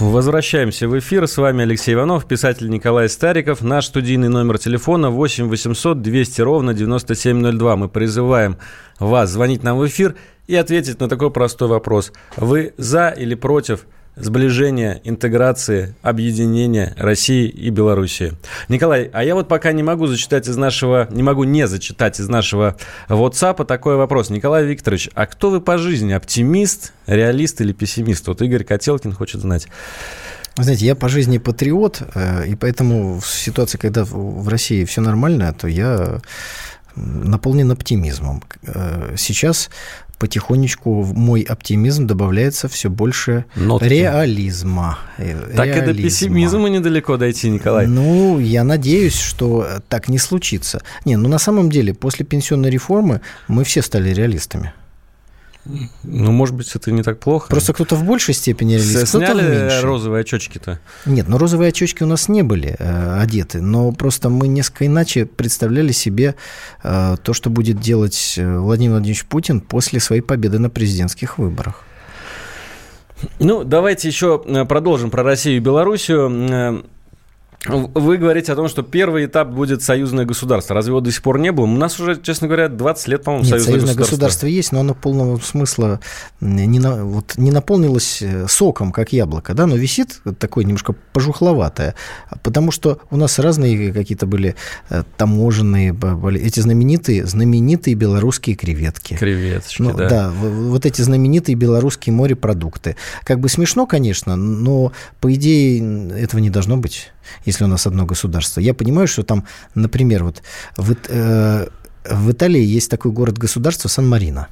[0.00, 1.28] Возвращаемся в эфир.
[1.28, 3.62] С вами Алексей Иванов, писатель Николай Стариков.
[3.62, 7.76] Наш студийный номер телефона 8 800 200 ровно 9702.
[7.76, 8.56] Мы призываем
[8.98, 10.16] вас звонить нам в эфир
[10.48, 12.12] и ответить на такой простой вопрос.
[12.36, 13.86] Вы за или против
[14.16, 18.32] сближения, интеграции, объединения России и Белоруссии.
[18.68, 22.28] Николай, а я вот пока не могу зачитать из нашего, не могу не зачитать из
[22.28, 22.76] нашего
[23.08, 24.30] WhatsApp такой вопрос.
[24.30, 26.12] Николай Викторович, а кто вы по жизни?
[26.12, 28.28] Оптимист, реалист или пессимист?
[28.28, 29.68] Вот Игорь Котелкин хочет знать.
[30.56, 35.00] Вы знаете, я по жизни патриот, э, и поэтому в ситуации, когда в России все
[35.00, 36.20] нормально, то я
[36.94, 38.42] наполнен оптимизмом.
[38.62, 39.70] Э, сейчас
[40.16, 43.86] потихонечку в мой оптимизм добавляется все больше Нотки.
[43.86, 44.98] реализма.
[45.16, 45.90] Так реализма.
[45.90, 47.86] и до пессимизма недалеко дойти, Николай.
[47.86, 50.82] Ну, я надеюсь, что так не случится.
[51.04, 54.72] Не, ну на самом деле, после пенсионной реформы мы все стали реалистами.
[55.64, 57.48] Ну, может быть, это не так плохо.
[57.48, 59.80] Просто кто-то в большей степени реалист, Сняли кто-то в меньшей.
[59.80, 60.78] розовые очечки-то?
[61.06, 65.24] Нет, ну розовые очечки у нас не были э, одеты, но просто мы несколько иначе
[65.24, 66.34] представляли себе
[66.82, 71.82] э, то, что будет делать э, Владимир Владимирович Путин после своей победы на президентских выборах.
[73.38, 76.84] Ну, давайте еще э, продолжим про Россию и Белоруссию.
[77.66, 80.74] Вы говорите о том, что первый этап будет союзное государство.
[80.74, 81.64] Разве его до сих пор не было?
[81.64, 84.14] У нас уже, честно говоря, 20 лет, по-моему, Нет, союзное, союзное государство.
[84.14, 86.00] государство есть, но оно полного смысла
[86.40, 91.94] не, на, вот, не наполнилось э, соком, как яблоко, да, но висит такое немножко пожухловатое,
[92.42, 94.56] потому что у нас разные какие-то были
[94.90, 95.96] э, таможенные,
[96.38, 99.14] эти знаменитые, знаменитые белорусские креветки.
[99.14, 100.08] Креветочки, ну, да.
[100.08, 102.96] Да, вот эти знаменитые белорусские морепродукты.
[103.24, 107.10] Как бы смешно, конечно, но по идее этого не должно быть
[107.44, 108.60] если у нас одно государство.
[108.60, 109.44] Я понимаю, что там,
[109.74, 110.42] например, вот
[110.76, 111.68] в, э,
[112.08, 114.48] в Италии есть такой город-государство Сан-Марино.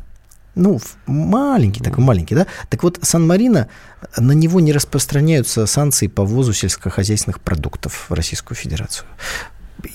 [0.55, 2.47] Ну, маленький, такой маленький, да?
[2.69, 3.69] Так вот, Сан-Марино,
[4.19, 9.07] на него не распространяются санкции по ввозу сельскохозяйственных продуктов в Российскую Федерацию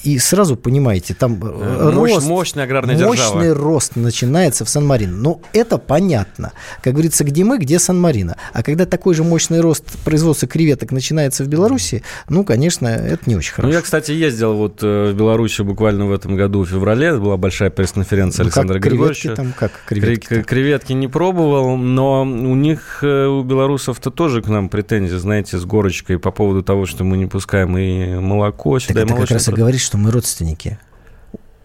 [0.03, 3.53] и сразу понимаете, там э, Мощь, рост, мощная аграрная мощный держава.
[3.53, 5.15] рост начинается в Сан-Марино.
[5.15, 6.51] Ну, это понятно.
[6.81, 8.37] Как говорится, где мы, где Сан-Марино.
[8.53, 13.35] А когда такой же мощный рост производства креветок начинается в Беларуси, ну, конечно, это не
[13.35, 13.69] очень хорошо.
[13.69, 17.13] Ну, я, кстати, ездил вот э, в Беларуси буквально в этом году в феврале.
[17.15, 19.35] Была большая пресс-конференция ну, Александра Григорьевича.
[19.35, 20.43] Там, как креветки -то?
[20.43, 25.65] Креветки не пробовал, но у них, э, у белорусов-то тоже к нам претензии, знаете, с
[25.65, 29.39] горочкой по поводу того, что мы не пускаем и молоко сюда, так и как и
[29.67, 30.79] говорит, что мы родственники.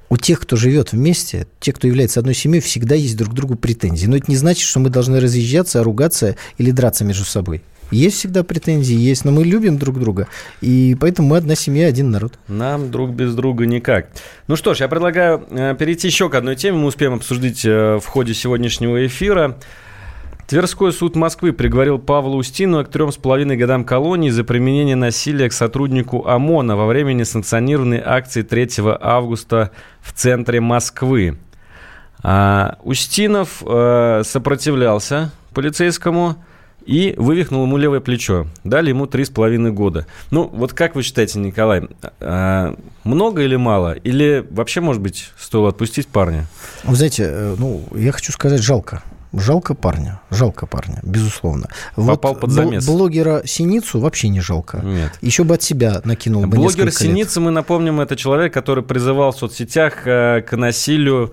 [0.09, 3.55] У тех, кто живет вместе, те, кто является одной семьей, всегда есть друг к другу
[3.55, 4.07] претензии.
[4.07, 7.63] Но это не значит, что мы должны разъезжаться, ругаться или драться между собой.
[7.93, 10.27] Есть всегда претензии, есть, но мы любим друг друга,
[10.63, 12.39] и поэтому мы одна семья, один народ.
[12.49, 14.09] Нам друг без друга никак.
[14.49, 18.01] Ну что ж, я предлагаю э, перейти еще к одной теме, мы успеем обсудить э,
[18.03, 19.59] в ходе сегодняшнего эфира.
[20.53, 25.49] Тверской суд Москвы приговорил Павла Устинова к трем с половиной годам колонии за применение насилия
[25.49, 28.69] к сотруднику ОМОНа во время несанкционированной акции 3
[29.01, 29.71] августа
[30.03, 31.39] в центре Москвы.
[32.23, 36.37] А Устинов э, сопротивлялся полицейскому
[36.85, 38.47] и вывихнул ему левое плечо.
[38.63, 40.07] Дали ему три с половиной года.
[40.31, 41.89] Ну, вот как вы считаете, Николай,
[42.21, 43.95] а, много или мало?
[43.95, 46.45] Или вообще, может быть, стоило отпустить парня?
[46.85, 49.03] Вы знаете, э, ну, я хочу сказать, жалко.
[49.33, 51.69] Жалко парня, жалко парня, безусловно.
[51.97, 52.87] Попал вот под замес.
[52.87, 54.81] Блогера Синицу вообще не жалко.
[54.85, 55.13] Нет.
[55.23, 57.47] Еще бы от себя накинул бы Блогер Синица, лет.
[57.47, 61.33] мы напомним, это человек, который призывал в соцсетях э, к насилию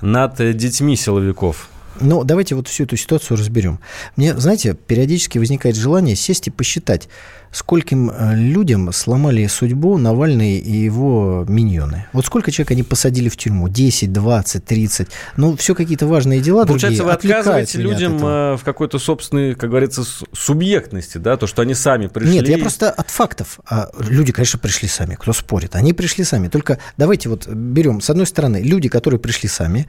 [0.00, 1.68] над э, детьми силовиков.
[2.00, 3.80] Но давайте вот всю эту ситуацию разберем.
[4.16, 7.08] Мне, знаете, периодически возникает желание сесть и посчитать,
[7.52, 12.06] скольким э, людям сломали судьбу Навальный и его миньоны.
[12.12, 13.68] Вот сколько человек они посадили в тюрьму?
[13.68, 15.08] 10, 20, 30.
[15.36, 17.06] Ну, все какие-то важные дела Получается, другие.
[17.06, 18.54] вы отказываете от людям этого.
[18.54, 22.34] э, в какой-то собственной, как говорится, субъектности, да, то, что они сами пришли.
[22.34, 23.58] Нет, я просто от фактов.
[23.68, 25.14] А люди, конечно, пришли сами.
[25.14, 25.76] Кто спорит?
[25.76, 26.48] Они пришли сами.
[26.48, 29.88] Только давайте вот берем, с одной стороны, люди, которые пришли сами,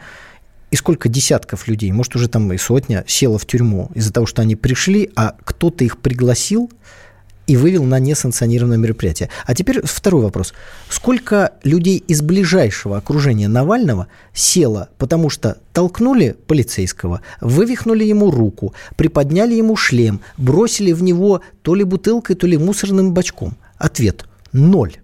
[0.70, 4.42] и сколько десятков людей, может, уже там и сотня, село в тюрьму из-за того, что
[4.42, 6.70] они пришли, а кто-то их пригласил
[7.48, 9.30] и вывел на несанкционированное мероприятие.
[9.46, 10.54] А теперь второй вопрос.
[10.90, 19.56] Сколько людей из ближайшего окружения Навального село, потому что толкнули полицейского, вывихнули ему руку, приподняли
[19.56, 23.56] ему шлем, бросили в него то ли бутылкой, то ли мусорным бачком?
[23.78, 24.98] Ответ– ноль.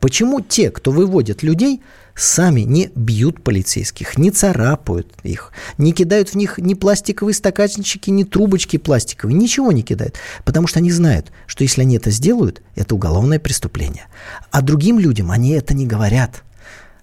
[0.00, 1.82] Почему те, кто выводят людей,
[2.18, 8.24] сами не бьют полицейских, не царапают их, не кидают в них ни пластиковые стаканчики, ни
[8.24, 10.16] трубочки пластиковые, ничего не кидают?
[10.44, 14.06] Потому что они знают, что если они это сделают, это уголовное преступление.
[14.50, 16.42] А другим людям они это не говорят.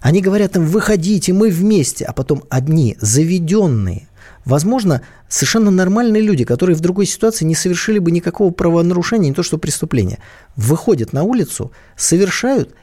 [0.00, 4.08] Они говорят им, выходите, мы вместе, а потом одни заведенные,
[4.44, 9.42] возможно, совершенно нормальные люди, которые в другой ситуации не совершили бы никакого правонарушения, не то
[9.42, 10.18] что преступления,
[10.54, 12.74] выходят на улицу, совершают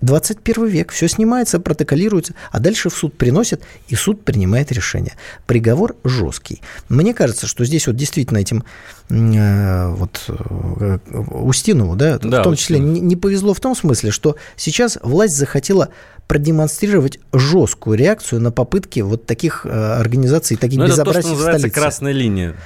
[0.00, 5.14] 21 век, все снимается, протоколируется, а дальше в суд приносят, и суд принимает решение.
[5.46, 6.60] Приговор жесткий.
[6.88, 8.64] Мне кажется, что здесь вот действительно этим
[9.08, 10.98] э, вот э,
[11.30, 15.36] Устинову, да, Да, в том числе не, не повезло в том смысле, что сейчас власть
[15.36, 15.88] захотела
[16.28, 21.28] продемонстрировать жесткую реакцию на попытки вот таких э, организаций, таких Ну, это то, безобразий что
[21.28, 21.80] в называется столице.
[21.80, 22.56] красная линия.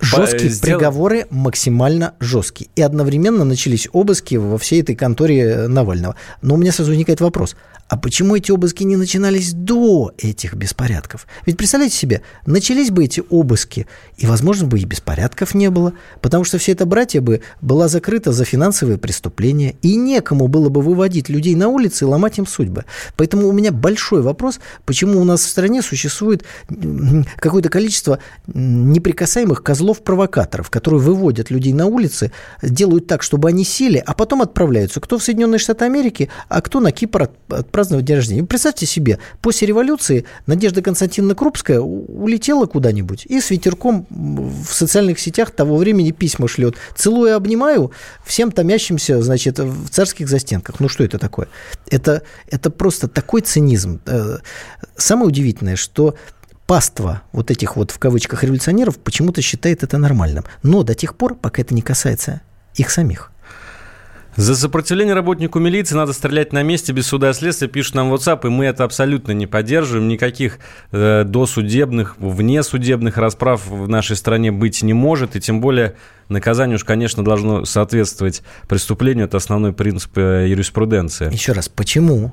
[0.00, 2.70] Жесткие По- сдел- приговоры максимально жесткие.
[2.76, 6.16] И одновременно начались обыски во всей этой конторе э, Навального.
[6.42, 7.56] Но у меня сразу возникает вопрос.
[7.90, 11.26] А почему эти обыски не начинались до этих беспорядков?
[11.44, 16.44] Ведь представляете себе, начались бы эти обыски, и, возможно, бы и беспорядков не было, потому
[16.44, 21.28] что вся эта братья бы была закрыта за финансовые преступления, и некому было бы выводить
[21.28, 22.84] людей на улицы и ломать им судьбы.
[23.16, 26.44] Поэтому у меня большой вопрос, почему у нас в стране существует
[27.38, 32.30] какое-то количество неприкасаемых козлов-провокаторов, которые выводят людей на улицы,
[32.62, 35.00] делают так, чтобы они сели, а потом отправляются.
[35.00, 38.44] Кто в Соединенные Штаты Америки, а кто на Кипр от- отпраздновать день рождения.
[38.44, 45.50] Представьте себе, после революции Надежда Константиновна Крупская улетела куда-нибудь и с ветерком в социальных сетях
[45.50, 46.76] того времени письма шлет.
[46.94, 47.92] Целую и обнимаю
[48.24, 50.80] всем томящимся, значит, в царских застенках.
[50.80, 51.48] Ну, что это такое?
[51.88, 54.00] Это, это просто такой цинизм.
[54.06, 54.38] Э,
[54.96, 56.14] Самое удивительное, что
[56.66, 60.44] паства вот этих вот в кавычках революционеров почему-то считает это нормальным.
[60.62, 62.42] Но до тех пор, пока это не касается
[62.74, 63.29] их самих.
[64.36, 68.14] За сопротивление работнику милиции надо стрелять на месте без суда и следствия, пишут нам в
[68.14, 70.08] WhatsApp, и мы это абсолютно не поддерживаем.
[70.08, 70.58] Никаких
[70.92, 75.96] э, досудебных, внесудебных расправ в нашей стране быть не может, и тем более
[76.28, 79.26] наказание уж, конечно, должно соответствовать преступлению.
[79.26, 81.32] Это основной принцип э, юриспруденции.
[81.32, 82.32] Еще раз, почему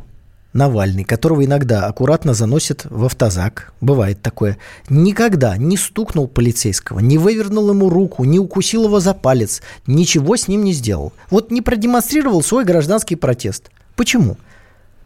[0.53, 4.57] Навальный, которого иногда аккуратно заносят в автозак, бывает такое,
[4.89, 10.47] никогда не стукнул полицейского, не вывернул ему руку, не укусил его за палец, ничего с
[10.47, 11.13] ним не сделал.
[11.29, 13.69] Вот не продемонстрировал свой гражданский протест.
[13.95, 14.37] Почему?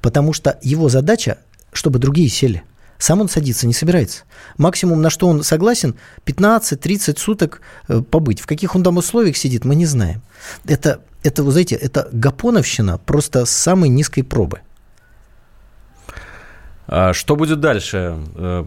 [0.02, 1.38] Потому что его задача,
[1.74, 2.64] чтобы другие сели.
[3.02, 4.26] Сам он садиться не собирается.
[4.58, 5.96] Максимум, на что он согласен,
[6.28, 8.40] 15-30 суток э, побыть.
[8.40, 10.22] В каких он там условиях сидит, мы не знаем.
[10.66, 14.62] Это, это, вы знаете, это гапоновщина просто с самой низкой пробы.
[16.92, 18.18] А Что будет дальше?
[18.36, 18.66] Э,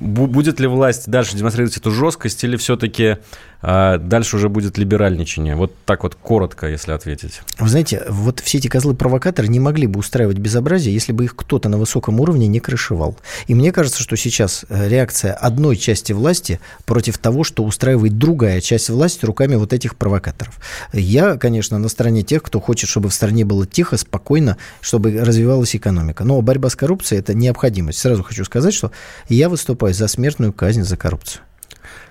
[0.00, 3.18] бу- Будет ли власть дальше демонстрировать эту жесткость или все-таки
[3.62, 5.54] а, дальше уже будет либеральничание?
[5.54, 7.42] Вот так вот коротко, если ответить.
[7.58, 11.68] Вы знаете, вот все эти козлы-провокаторы не могли бы устраивать безобразие, если бы их кто-то
[11.68, 13.16] на высоком уровне не крышевал.
[13.46, 18.60] И мне кажется, что сейчас э, реакция одной части власти против того, что устраивает другая
[18.60, 20.58] часть власти руками вот этих провокаторов.
[20.92, 25.76] Я, конечно, на стороне тех, кто хочет, чтобы в стране было тихо, спокойно, чтобы развивалась
[25.76, 26.24] экономика.
[26.24, 28.00] Но борьба с коррупцией– это необходимость.
[28.00, 28.90] Сразу хочу сказать, что
[29.28, 31.42] я выступаю за смертную казнь за коррупцию.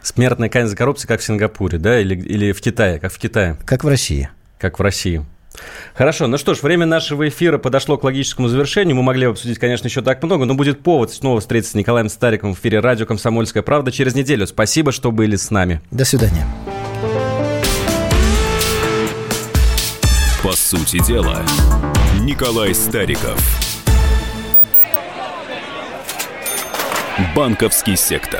[0.01, 3.57] Смертная казнь за коррупцию, как в Сингапуре, да, или, или в Китае, как в Китае,
[3.65, 4.29] Как в России.
[4.59, 5.25] как в России.
[5.93, 8.95] Хорошо, ну что ж, время нашего эфира подошло к логическому завершению.
[8.95, 12.07] Мы могли бы обсудить, конечно, еще так много, но будет повод снова встретиться с Николаем
[12.09, 14.47] Стариковым в эфире радио «Комсомольская правда» через неделю.
[14.47, 15.81] Спасибо, что были с нами.
[15.91, 16.45] До свидания.
[20.41, 21.41] По сути дела,
[22.21, 23.39] Николай Стариков.
[27.35, 28.39] Банковский сектор.